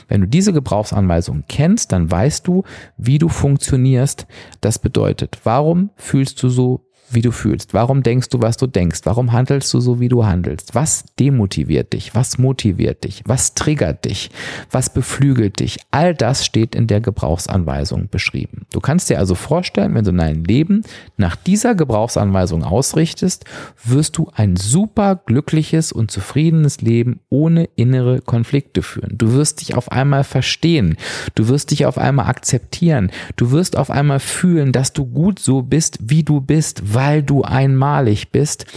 Wenn 0.07 0.21
du 0.21 0.27
diese 0.27 0.53
Gebrauchsanweisung 0.53 1.43
kennst, 1.47 1.91
dann 1.91 2.09
weißt 2.09 2.47
du, 2.47 2.63
wie 2.97 3.19
du 3.19 3.29
funktionierst. 3.29 4.25
Das 4.59 4.79
bedeutet, 4.79 5.37
warum 5.43 5.91
fühlst 5.97 6.41
du 6.41 6.49
so, 6.49 6.87
wie 7.13 7.21
du 7.21 7.31
fühlst? 7.31 7.73
Warum 7.73 8.03
denkst 8.03 8.29
du, 8.29 8.41
was 8.41 8.57
du 8.57 8.67
denkst? 8.67 9.01
Warum 9.03 9.31
handelst 9.31 9.73
du 9.73 9.79
so, 9.79 9.99
wie 9.99 10.09
du 10.09 10.25
handelst? 10.25 10.75
Was 10.75 11.05
demotiviert 11.19 11.93
dich? 11.93 12.15
Was 12.15 12.37
motiviert 12.37 13.03
dich? 13.03 13.23
Was 13.25 13.53
triggert 13.53 14.05
dich? 14.05 14.29
Was 14.69 14.93
beflügelt 14.93 15.59
dich? 15.59 15.79
All 15.91 16.13
das 16.13 16.45
steht 16.45 16.75
in 16.75 16.87
der 16.87 17.01
Gebrauchsanweisung 17.01 18.09
beschrieben. 18.09 18.65
Du 18.71 18.79
kannst 18.79 19.09
dir 19.09 19.19
also 19.19 19.35
vorstellen, 19.35 19.93
wenn 19.95 20.05
du 20.05 20.13
dein 20.13 20.43
Leben 20.43 20.83
nach 21.17 21.35
dieser 21.35 21.75
Gebrauchsanweisung 21.75 22.63
ausrichtest, 22.63 23.45
wirst 23.83 24.17
du 24.17 24.29
ein 24.35 24.55
super 24.55 25.15
glückliches 25.15 25.91
und 25.91 26.11
zufriedenes 26.11 26.81
Leben 26.81 27.19
ohne 27.29 27.69
innere 27.75 28.21
Konflikte 28.21 28.81
führen. 28.81 29.17
Du 29.17 29.33
wirst 29.33 29.61
dich 29.61 29.75
auf 29.75 29.91
einmal 29.91 30.23
verstehen. 30.23 30.97
Du 31.35 31.47
wirst 31.47 31.71
dich 31.71 31.85
auf 31.85 31.97
einmal 31.97 32.27
akzeptieren. 32.27 33.11
Du 33.35 33.51
wirst 33.51 33.77
auf 33.77 33.89
einmal 33.89 34.19
fühlen, 34.19 34.71
dass 34.71 34.93
du 34.93 35.05
gut 35.05 35.39
so 35.39 35.61
bist, 35.61 35.99
wie 36.01 36.23
du 36.23 36.41
bist, 36.41 36.93
weil 37.01 37.23
du 37.23 37.41
einmalig 37.41 38.29
bist. 38.31 38.67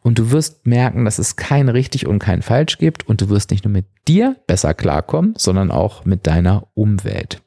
Und 0.00 0.18
du 0.18 0.30
wirst 0.30 0.66
merken, 0.66 1.04
dass 1.04 1.18
es 1.18 1.36
kein 1.36 1.68
richtig 1.68 2.06
und 2.06 2.18
kein 2.18 2.40
falsch 2.40 2.78
gibt. 2.78 3.06
Und 3.06 3.20
du 3.20 3.28
wirst 3.28 3.50
nicht 3.50 3.64
nur 3.64 3.72
mit 3.72 3.84
dir 4.06 4.36
besser 4.46 4.74
klarkommen, 4.74 5.34
sondern 5.36 5.70
auch 5.70 6.04
mit 6.04 6.26
deiner 6.26 6.66
Umwelt. 6.74 7.42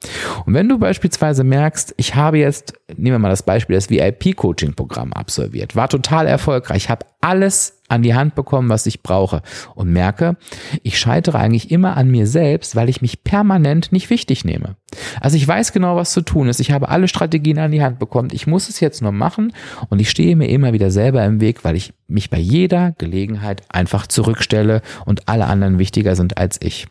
Und 0.45 0.53
wenn 0.53 0.69
du 0.69 0.79
beispielsweise 0.79 1.43
merkst, 1.43 1.93
ich 1.97 2.15
habe 2.15 2.37
jetzt, 2.37 2.73
nehmen 2.89 3.15
wir 3.15 3.19
mal 3.19 3.29
das 3.29 3.43
Beispiel, 3.43 3.75
das 3.75 3.89
VIP-Coaching-Programm 3.89 5.13
absolviert, 5.13 5.75
war 5.75 5.89
total 5.89 6.27
erfolgreich, 6.27 6.89
habe 6.89 7.05
alles 7.21 7.77
an 7.87 8.03
die 8.03 8.15
Hand 8.15 8.35
bekommen, 8.35 8.69
was 8.69 8.85
ich 8.85 9.01
brauche 9.01 9.41
und 9.75 9.91
merke, 9.91 10.35
ich 10.83 10.99
scheitere 10.99 11.39
eigentlich 11.39 11.71
immer 11.71 11.95
an 11.95 12.09
mir 12.09 12.27
selbst, 12.27 12.75
weil 12.75 12.89
ich 12.89 13.01
mich 13.01 13.23
permanent 13.23 13.91
nicht 13.91 14.09
wichtig 14.09 14.43
nehme. 14.43 14.75
Also 15.21 15.37
ich 15.37 15.47
weiß 15.47 15.73
genau, 15.73 15.95
was 15.95 16.11
zu 16.11 16.21
tun 16.21 16.47
ist. 16.47 16.59
Ich 16.59 16.71
habe 16.71 16.89
alle 16.89 17.07
Strategien 17.07 17.59
an 17.59 17.71
die 17.71 17.81
Hand 17.81 17.99
bekommen. 17.99 18.29
Ich 18.31 18.47
muss 18.47 18.69
es 18.69 18.79
jetzt 18.79 19.01
nur 19.01 19.11
machen 19.11 19.53
und 19.89 19.99
ich 19.99 20.09
stehe 20.09 20.35
mir 20.35 20.49
immer 20.49 20.73
wieder 20.73 20.91
selber 20.91 21.23
im 21.25 21.39
Weg, 21.39 21.63
weil 21.63 21.75
ich 21.75 21.93
mich 22.07 22.29
bei 22.29 22.39
jeder 22.39 22.93
Gelegenheit 22.97 23.61
einfach 23.69 24.07
zurückstelle 24.07 24.81
und 25.05 25.27
alle 25.27 25.45
anderen 25.45 25.79
wichtiger 25.79 26.15
sind 26.15 26.37
als 26.37 26.46
ich. 26.61 26.87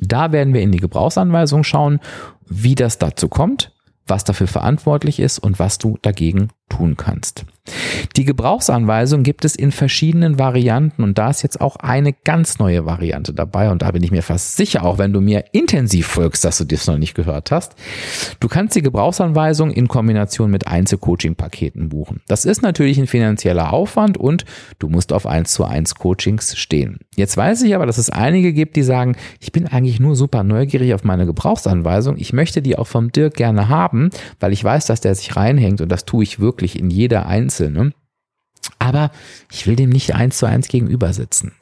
Da 0.00 0.32
werden 0.32 0.54
wir 0.54 0.62
in 0.62 0.72
die 0.72 0.80
Gebrauchsanweisung 0.80 1.62
schauen, 1.64 2.00
wie 2.46 2.74
das 2.74 2.98
dazu 2.98 3.28
kommt, 3.28 3.72
was 4.06 4.24
dafür 4.24 4.46
verantwortlich 4.46 5.20
ist 5.20 5.38
und 5.38 5.58
was 5.58 5.78
du 5.78 5.98
dagegen 6.00 6.48
tun 6.68 6.96
kannst. 6.96 7.44
Die 8.16 8.26
Gebrauchsanweisung 8.26 9.22
gibt 9.22 9.44
es 9.46 9.56
in 9.56 9.72
verschiedenen 9.72 10.38
Varianten 10.38 11.02
und 11.02 11.16
da 11.16 11.30
ist 11.30 11.42
jetzt 11.42 11.62
auch 11.62 11.76
eine 11.76 12.12
ganz 12.12 12.58
neue 12.58 12.84
Variante 12.84 13.32
dabei 13.32 13.70
und 13.70 13.80
da 13.80 13.90
bin 13.90 14.02
ich 14.02 14.10
mir 14.10 14.22
fast 14.22 14.56
sicher, 14.56 14.84
auch 14.84 14.98
wenn 14.98 15.14
du 15.14 15.22
mir 15.22 15.46
intensiv 15.52 16.06
folgst, 16.06 16.44
dass 16.44 16.58
du 16.58 16.64
das 16.64 16.86
noch 16.86 16.98
nicht 16.98 17.14
gehört 17.14 17.50
hast. 17.50 17.74
Du 18.38 18.48
kannst 18.48 18.76
die 18.76 18.82
Gebrauchsanweisung 18.82 19.70
in 19.70 19.88
Kombination 19.88 20.50
mit 20.50 20.66
Einzelcoaching-Paketen 20.66 21.88
buchen. 21.88 22.20
Das 22.28 22.44
ist 22.44 22.60
natürlich 22.60 22.98
ein 22.98 23.06
finanzieller 23.06 23.72
Aufwand 23.72 24.18
und 24.18 24.44
du 24.78 24.90
musst 24.90 25.12
auf 25.12 25.26
1 25.26 25.50
zu 25.50 25.64
1 25.64 25.94
Coachings 25.94 26.58
stehen. 26.58 26.98
Jetzt 27.16 27.36
weiß 27.36 27.62
ich 27.62 27.74
aber, 27.74 27.86
dass 27.86 27.96
es 27.96 28.10
einige 28.10 28.52
gibt, 28.52 28.76
die 28.76 28.82
sagen, 28.82 29.16
ich 29.40 29.52
bin 29.52 29.66
eigentlich 29.66 30.00
nur 30.00 30.16
super 30.16 30.44
neugierig 30.44 30.92
auf 30.92 31.02
meine 31.02 31.24
Gebrauchsanweisung. 31.24 32.16
Ich 32.18 32.34
möchte 32.34 32.60
die 32.60 32.76
auch 32.76 32.86
vom 32.86 33.10
Dirk 33.10 33.34
gerne 33.34 33.70
haben, 33.70 34.10
weil 34.38 34.52
ich 34.52 34.62
weiß, 34.62 34.84
dass 34.84 35.00
der 35.00 35.14
sich 35.14 35.34
reinhängt 35.34 35.80
und 35.80 35.90
das 35.90 36.04
tue 36.04 36.22
ich 36.22 36.40
wirklich 36.40 36.53
in 36.62 36.90
jeder 36.90 37.26
einzelne. 37.26 37.92
Aber 38.78 39.10
ich 39.52 39.66
will 39.66 39.76
dem 39.76 39.90
nicht 39.90 40.14
eins 40.14 40.38
zu 40.38 40.46
eins 40.46 40.68
gegenüber 40.68 41.12
sitzen. 41.12 41.52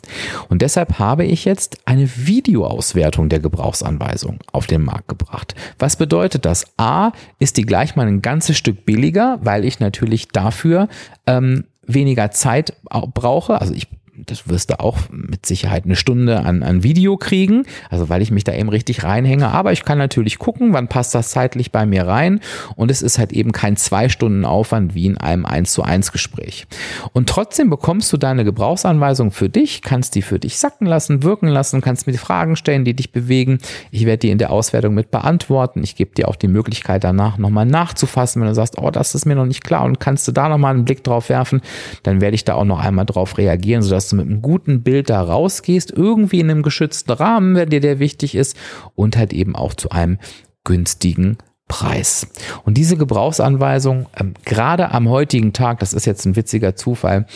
Und 0.49 0.63
deshalb 0.63 0.99
habe 0.99 1.25
ich 1.25 1.45
jetzt 1.45 1.79
eine 1.85 2.09
Videoauswertung 2.09 3.29
der 3.29 3.41
Gebrauchsanweisung 3.41 4.39
auf 4.53 4.67
den 4.67 4.83
Markt 4.83 5.09
gebracht. 5.09 5.55
Was 5.79 5.97
bedeutet 5.97 6.45
das? 6.45 6.65
A, 6.79 7.13
ist 7.39 7.57
die 7.57 7.67
gleich 7.67 7.97
mal 7.97 8.07
ein 8.07 8.23
ganzes 8.23 8.57
Stück 8.57 8.85
billiger, 8.85 9.39
weil 9.43 9.65
ich 9.65 9.81
natürlich 9.81 10.29
dafür 10.29 10.89
ähm, 11.27 11.65
weniger 11.87 12.31
Zeit 12.31 12.75
brauche. 12.85 13.61
Also 13.61 13.75
ich 13.75 13.89
das 14.27 14.49
wirst 14.49 14.71
du 14.71 14.81
auch 14.81 14.99
mit 15.11 15.47
Sicherheit 15.47 15.85
eine 15.85 15.97
Stunde 15.97 16.41
an, 16.41 16.63
an 16.63 16.83
Video 16.83 17.17
kriegen, 17.17 17.65
also 17.91 18.09
weil 18.09 18.23
ich 18.23 18.31
mich 18.31 18.45
da 18.45 18.53
eben 18.55 18.69
richtig 18.69 19.05
reinhänge. 19.05 19.49
Aber 19.49 19.73
ich 19.73 19.85
kann 19.85 19.99
natürlich 19.99 20.39
gucken, 20.39 20.73
wann 20.73 20.89
passt 20.89 21.15
das 21.15 21.31
zeitlich 21.31 21.73
bei 21.73 21.87
mir 21.87 22.07
rein. 22.07 22.41
Und 22.77 22.91
es 22.91 23.03
ist 23.03 23.19
halt 23.19 23.33
eben 23.33 23.53
kein 23.53 23.77
zwei 23.77 24.09
Stunden 24.09 24.45
Aufwand 24.45 24.95
wie 24.95 25.07
in 25.07 25.19
einem 25.19 25.45
1 25.47 25.73
zu 25.73 25.83
1 25.83 26.13
Gespräch. 26.13 26.67
Und 27.13 27.29
trotzdem 27.29 27.71
bekommst 27.71 28.13
du 28.13 28.17
deine 28.17 28.45
Gebrauchsanweisung 28.45 29.31
für 29.31 29.49
dich, 29.49 29.83
kannst 29.83 30.15
die 30.15 30.23
für 30.23 30.39
dich 30.39 30.59
sacken 30.59 30.87
lassen, 30.87 31.23
wirken 31.23 31.49
lassen, 31.49 31.81
kannst 31.81 32.07
mir 32.07 32.13
Fragen 32.19 32.57
stellen, 32.57 32.85
die 32.85 32.95
dich 32.95 33.13
bewegen. 33.13 33.59
Ich 33.91 34.07
werde 34.07 34.19
die 34.19 34.31
in 34.31 34.39
der 34.39 34.51
Auswertung 34.51 34.95
mit 34.95 35.11
beantworten. 35.11 35.83
Ich 35.83 35.97
gebe 35.97 36.15
dir 36.15 36.29
auch 36.29 36.37
die 36.37 36.49
Möglichkeit 36.49 37.05
danach 37.05 37.39
nochmal 37.39 37.67
nachzufassen, 37.67 38.41
wenn 38.41 38.49
du 38.49 38.55
sagst, 38.55 38.79
oh, 38.79 38.91
das 38.91 39.15
ist 39.15 39.27
mir 39.27 39.35
noch 39.35 39.47
nicht 39.47 39.65
klar 39.65 39.85
und 39.85 40.01
kannst 40.01 40.29
du 40.29 40.33
da 40.33 40.49
nochmal 40.49 40.75
einen 40.75 40.85
Blick 40.85 41.03
drauf 41.03 41.29
werfen, 41.29 41.61
dann 42.03 42.21
werde 42.21 42.35
ich 42.35 42.45
da 42.45 42.55
auch 42.55 42.65
noch 42.65 42.81
einmal 42.81 43.07
drauf 43.07 43.39
reagieren, 43.39 43.83
sodass 43.83 44.12
du 44.13 44.17
mit 44.17 44.27
einem 44.27 44.43
guten 44.43 44.83
Bild 44.83 45.11
da 45.11 45.23
rausgehst, 45.23 45.91
irgendwie 45.91 46.41
in 46.41 46.51
einem 46.51 46.63
geschützten 46.63 47.13
Rahmen, 47.13 47.55
wenn 47.55 47.71
dir 47.71 47.81
der 47.81 47.99
wichtig 47.99 48.35
ist 48.35 48.57
und 48.95 49.17
halt 49.17 49.33
eben 49.33 49.57
auch 49.57 49.75
zu 49.75 49.91
einem 49.91 50.19
günstigen 50.65 51.39
Preis. 51.69 52.27
Und 52.65 52.77
diese 52.77 52.97
Gebrauchsanweisung, 52.97 54.07
ähm, 54.19 54.35
gerade 54.45 54.91
am 54.91 55.09
heutigen 55.09 55.53
Tag, 55.53 55.81
das 55.81 55.93
ist 55.93 56.05
jetzt 56.05 56.27
ein 56.27 56.37
witziger 56.37 56.77
Zufall, 56.77 57.27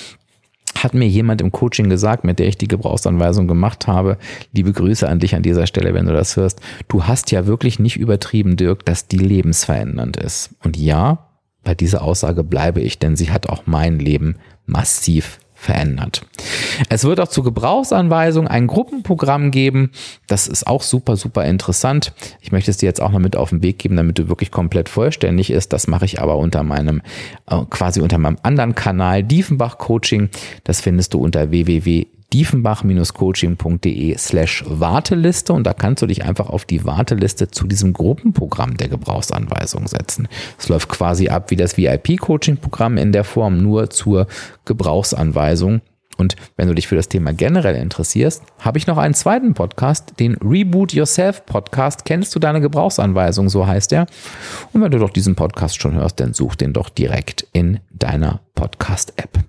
hat 0.82 0.94
mir 0.94 1.08
jemand 1.08 1.40
im 1.40 1.52
Coaching 1.52 1.88
gesagt, 1.88 2.24
mit 2.24 2.38
der 2.38 2.48
ich 2.48 2.58
die 2.58 2.68
Gebrauchsanweisung 2.68 3.48
gemacht 3.48 3.86
habe. 3.86 4.18
Liebe 4.52 4.72
Grüße 4.72 5.08
an 5.08 5.20
dich 5.20 5.34
an 5.34 5.42
dieser 5.42 5.66
Stelle, 5.66 5.94
wenn 5.94 6.06
du 6.06 6.12
das 6.12 6.36
hörst. 6.36 6.60
Du 6.88 7.04
hast 7.04 7.30
ja 7.30 7.46
wirklich 7.46 7.78
nicht 7.78 7.96
übertrieben, 7.96 8.56
Dirk, 8.56 8.84
dass 8.84 9.08
die 9.08 9.18
lebensverändernd 9.18 10.18
ist. 10.18 10.54
Und 10.62 10.76
ja, 10.76 11.30
bei 11.64 11.74
dieser 11.74 12.02
Aussage 12.02 12.44
bleibe 12.44 12.80
ich, 12.80 12.98
denn 12.98 13.16
sie 13.16 13.30
hat 13.30 13.48
auch 13.48 13.62
mein 13.66 13.98
Leben 13.98 14.36
massiv 14.66 15.38
verändert. 15.56 16.22
Es 16.90 17.04
wird 17.04 17.18
auch 17.18 17.28
zur 17.28 17.42
Gebrauchsanweisung 17.42 18.46
ein 18.46 18.66
Gruppenprogramm 18.66 19.50
geben. 19.50 19.90
Das 20.26 20.46
ist 20.46 20.66
auch 20.66 20.82
super, 20.82 21.16
super 21.16 21.44
interessant. 21.46 22.12
Ich 22.40 22.52
möchte 22.52 22.70
es 22.70 22.76
dir 22.76 22.86
jetzt 22.86 23.00
auch 23.00 23.10
noch 23.10 23.18
mit 23.18 23.36
auf 23.36 23.50
den 23.50 23.62
Weg 23.62 23.78
geben, 23.78 23.96
damit 23.96 24.18
du 24.18 24.28
wirklich 24.28 24.50
komplett 24.50 24.88
vollständig 24.90 25.50
ist. 25.50 25.72
Das 25.72 25.88
mache 25.88 26.04
ich 26.04 26.20
aber 26.20 26.36
unter 26.36 26.62
meinem, 26.62 27.00
äh, 27.46 27.62
quasi 27.70 28.02
unter 28.02 28.18
meinem 28.18 28.36
anderen 28.42 28.74
Kanal, 28.74 29.24
Diefenbach 29.24 29.78
Coaching. 29.78 30.28
Das 30.62 30.82
findest 30.82 31.14
du 31.14 31.18
unter 31.18 31.50
www 31.50 32.06
diefenbach-coaching.de 32.32 34.16
slash 34.18 34.64
Warteliste 34.66 35.52
und 35.52 35.64
da 35.64 35.72
kannst 35.72 36.02
du 36.02 36.06
dich 36.06 36.24
einfach 36.24 36.48
auf 36.48 36.64
die 36.64 36.84
Warteliste 36.84 37.50
zu 37.50 37.66
diesem 37.66 37.92
Gruppenprogramm 37.92 38.76
der 38.76 38.88
Gebrauchsanweisung 38.88 39.86
setzen. 39.86 40.28
Es 40.58 40.68
läuft 40.68 40.88
quasi 40.88 41.28
ab 41.28 41.50
wie 41.50 41.56
das 41.56 41.76
VIP-Coaching-Programm 41.76 42.98
in 42.98 43.12
der 43.12 43.24
Form 43.24 43.58
nur 43.58 43.90
zur 43.90 44.26
Gebrauchsanweisung. 44.64 45.80
Und 46.16 46.36
wenn 46.56 46.68
du 46.68 46.74
dich 46.74 46.88
für 46.88 46.96
das 46.96 47.08
Thema 47.08 47.32
generell 47.32 47.76
interessierst, 47.76 48.42
habe 48.60 48.78
ich 48.78 48.86
noch 48.86 48.96
einen 48.96 49.14
zweiten 49.14 49.54
Podcast, 49.54 50.14
den 50.18 50.36
Reboot 50.36 50.94
Yourself 50.94 51.44
Podcast. 51.44 52.04
Kennst 52.04 52.34
du 52.34 52.38
deine 52.38 52.60
Gebrauchsanweisung, 52.60 53.48
so 53.48 53.66
heißt 53.66 53.92
er. 53.92 54.06
Und 54.72 54.80
wenn 54.80 54.90
du 54.90 54.98
doch 54.98 55.10
diesen 55.10 55.34
Podcast 55.34 55.80
schon 55.80 55.94
hörst, 55.94 56.18
dann 56.18 56.32
such 56.32 56.54
den 56.54 56.72
doch 56.72 56.88
direkt 56.88 57.46
in 57.52 57.80
deiner 57.90 58.40
Podcast-App. 58.54 59.40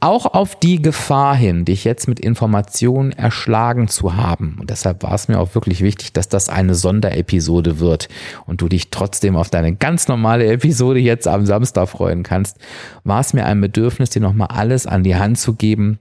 Auch 0.00 0.26
auf 0.26 0.54
die 0.54 0.80
Gefahr 0.80 1.34
hin, 1.34 1.64
dich 1.64 1.82
jetzt 1.82 2.06
mit 2.06 2.20
Informationen 2.20 3.10
erschlagen 3.10 3.88
zu 3.88 4.14
haben. 4.14 4.56
Und 4.60 4.70
deshalb 4.70 5.02
war 5.02 5.12
es 5.12 5.26
mir 5.26 5.40
auch 5.40 5.56
wirklich 5.56 5.80
wichtig, 5.80 6.12
dass 6.12 6.28
das 6.28 6.48
eine 6.48 6.76
Sonderepisode 6.76 7.80
wird 7.80 8.08
und 8.46 8.60
du 8.60 8.68
dich 8.68 8.90
trotzdem 8.90 9.34
auf 9.34 9.50
deine 9.50 9.74
ganz 9.74 10.06
normale 10.06 10.46
Episode 10.46 11.00
jetzt 11.00 11.26
am 11.26 11.46
Samstag 11.46 11.88
freuen 11.88 12.22
kannst, 12.22 12.58
war 13.02 13.18
es 13.18 13.32
mir 13.32 13.44
ein 13.44 13.60
Bedürfnis, 13.60 14.10
dir 14.10 14.22
nochmal 14.22 14.48
alles 14.52 14.86
an 14.86 15.02
die 15.02 15.16
Hand 15.16 15.36
zu 15.38 15.54
geben, 15.54 15.98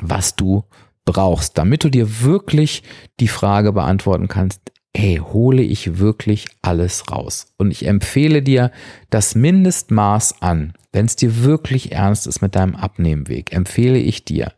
was 0.00 0.36
du 0.36 0.62
brauchst, 1.04 1.58
damit 1.58 1.82
du 1.82 1.88
dir 1.88 2.22
wirklich 2.22 2.84
die 3.18 3.28
Frage 3.28 3.72
beantworten 3.72 4.28
kannst, 4.28 4.60
hey, 4.96 5.16
hole 5.16 5.62
ich 5.62 5.98
wirklich 5.98 6.46
alles 6.62 7.10
raus? 7.10 7.48
Und 7.58 7.70
ich 7.70 7.86
empfehle 7.86 8.42
dir 8.42 8.70
das 9.10 9.34
Mindestmaß 9.34 10.42
an. 10.42 10.74
Wenn 10.96 11.04
es 11.04 11.14
dir 11.14 11.44
wirklich 11.44 11.92
ernst 11.92 12.26
ist 12.26 12.40
mit 12.40 12.54
deinem 12.54 12.74
Abnehmweg, 12.74 13.52
empfehle 13.52 13.98
ich 13.98 14.24
dir 14.24 14.54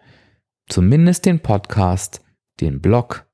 zumindest 0.68 1.26
den 1.26 1.40
Podcast, 1.40 2.20
den 2.60 2.80
Blog, 2.80 3.26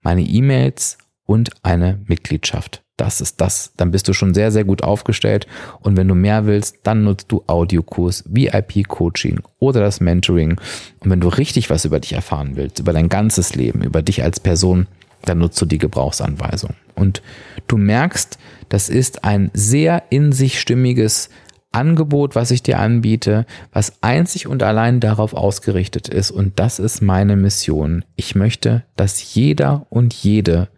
meine 0.00 0.22
E-Mails 0.22 0.96
und 1.26 1.50
eine 1.62 2.00
Mitgliedschaft. 2.06 2.82
Das 2.96 3.20
ist 3.20 3.42
das. 3.42 3.74
Dann 3.76 3.90
bist 3.90 4.08
du 4.08 4.14
schon 4.14 4.32
sehr, 4.32 4.50
sehr 4.52 4.64
gut 4.64 4.82
aufgestellt. 4.82 5.46
Und 5.80 5.98
wenn 5.98 6.08
du 6.08 6.14
mehr 6.14 6.46
willst, 6.46 6.78
dann 6.84 7.04
nutzt 7.04 7.30
du 7.30 7.44
Audiokurs, 7.46 8.24
VIP-Coaching 8.26 9.40
oder 9.58 9.80
das 9.80 10.00
Mentoring. 10.00 10.58
Und 11.00 11.10
wenn 11.10 11.20
du 11.20 11.28
richtig 11.28 11.68
was 11.68 11.84
über 11.84 12.00
dich 12.00 12.14
erfahren 12.14 12.52
willst, 12.56 12.78
über 12.78 12.94
dein 12.94 13.10
ganzes 13.10 13.54
Leben, 13.54 13.82
über 13.82 14.00
dich 14.00 14.22
als 14.22 14.40
Person, 14.40 14.86
dann 15.26 15.40
nutzt 15.40 15.60
du 15.60 15.66
die 15.66 15.76
Gebrauchsanweisung. 15.76 16.70
Und 16.94 17.20
du 17.66 17.76
merkst, 17.76 18.38
das 18.70 18.88
ist 18.88 19.24
ein 19.24 19.50
sehr 19.52 20.04
in 20.08 20.32
sich 20.32 20.58
stimmiges 20.58 21.28
Angebot, 21.76 22.34
was 22.34 22.50
ich 22.50 22.62
dir 22.62 22.78
anbiete, 22.78 23.46
was 23.72 24.02
einzig 24.02 24.46
und 24.46 24.62
allein 24.62 24.98
darauf 24.98 25.34
ausgerichtet 25.34 26.08
ist. 26.08 26.30
Und 26.30 26.58
das 26.58 26.78
ist 26.78 27.02
meine 27.02 27.36
Mission. 27.36 28.04
Ich 28.16 28.34
möchte, 28.34 28.84
dass 28.96 29.34
jeder 29.34 29.86
und 29.90 30.14
jede 30.14 30.68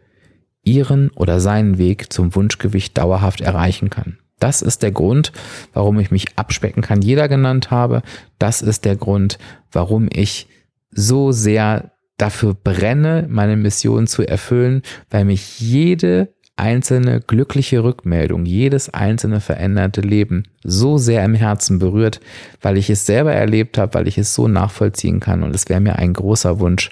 ihren 0.64 1.11
oder 1.11 1.40
seinen 1.40 1.78
Weg 1.78 2.12
zum 2.12 2.34
Wunschgewicht 2.34 2.98
dauerhaft 2.98 3.40
erreichen 3.40 3.90
kann. 3.90 4.18
Das 4.40 4.61
ist 4.61 4.82
der 4.82 4.92
Grund, 4.92 5.32
warum 5.72 5.98
ich 5.98 6.11
mich 6.11 6.37
abspecken 6.37 6.82
kann, 6.82 7.00
jeder 7.00 7.28
genannt 7.28 7.70
habe. 7.70 8.02
Das 8.38 8.61
ist 8.61 8.84
der 8.84 8.96
Grund, 8.96 9.38
warum 9.72 10.08
ich 10.12 10.48
so 10.90 11.32
sehr 11.32 11.92
dafür 12.18 12.54
brenne, 12.54 13.26
meine 13.28 13.56
Mission 13.56 14.06
zu 14.06 14.26
erfüllen, 14.26 14.82
weil 15.11 15.24
mich 15.24 15.61
jede 15.61 16.34
einzelne 16.58 17.20
glückliche 17.20 17.84
Rückmeldung, 17.84 18.44
jedes 18.44 18.92
einzelne 18.92 19.40
veränderte 19.40 20.00
Leben 20.00 20.44
so 20.62 20.98
sehr 20.98 21.24
im 21.24 21.34
Herzen 21.34 21.78
berührt, 21.78 22.20
weil 22.60 22.76
ich 22.76 22.90
es 22.90 23.06
selber 23.06 23.32
erlebt 23.32 23.78
habe, 23.78 23.94
weil 23.94 24.08
ich 24.08 24.18
es 24.18 24.34
so 24.34 24.48
nachvollziehen 24.48 25.20
kann. 25.20 25.42
Und 25.42 25.54
es 25.54 25.68
wäre 25.68 25.80
mir 25.80 25.96
ein 25.96 26.12
großer 26.12 26.60
Wunsch, 26.60 26.90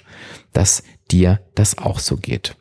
dass 0.53 0.83
dir 1.11 1.39
das 1.55 1.77
auch 1.77 1.99
so 1.99 2.17
geht. 2.17 2.55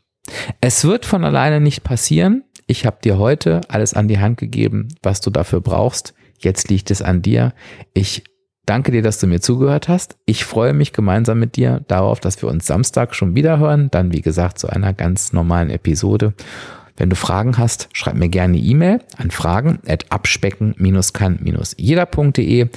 Es 0.61 0.85
wird 0.85 1.05
von 1.05 1.25
alleine 1.25 1.61
nicht 1.61 1.85
passieren. 1.85 2.45
Ich 2.67 2.85
habe 2.85 2.99
dir 3.03 3.19
heute 3.19 3.61
alles 3.69 3.95
an 3.95 4.09
die 4.09 4.19
Hand 4.19 4.39
gegeben, 4.39 4.89
was 5.03 5.21
du 5.21 5.31
dafür 5.31 5.61
brauchst. 5.61 6.15
Jetzt 6.39 6.69
liegt 6.69 6.91
es 6.91 7.03
an 7.03 7.23
dir. 7.23 7.55
Ich 7.95 8.25
danke 8.67 8.91
dir, 8.91 9.03
dass 9.03 9.21
du 9.21 9.27
mir 9.27 9.41
zugehört 9.41 9.89
hast. 9.89 10.17
Ich 10.27 10.45
freue 10.45 10.73
mich 10.73 10.93
gemeinsam 10.93 11.39
mit 11.39 11.57
dir 11.57 11.85
darauf, 11.87 12.21
dass 12.21 12.43
wir 12.43 12.49
uns 12.49 12.67
Samstag 12.67 13.15
schon 13.15 13.37
wieder 13.37 13.59
hören. 13.59 13.89
Dann, 13.91 14.13
wie 14.13 14.21
gesagt, 14.21 14.59
zu 14.59 14.69
einer 14.69 14.93
ganz 14.93 15.33
normalen 15.33 15.71
Episode. 15.71 16.35
Wenn 16.97 17.11
du 17.11 17.17
Fragen 17.17 17.59
hast, 17.59 17.89
schreib 17.93 18.15
mir 18.15 18.29
gerne 18.29 18.59
E-Mail 18.59 19.01
an 19.17 19.31
fragen 19.31 19.79
at 19.87 20.11
abspecken-kann-jeder.de 20.11 22.69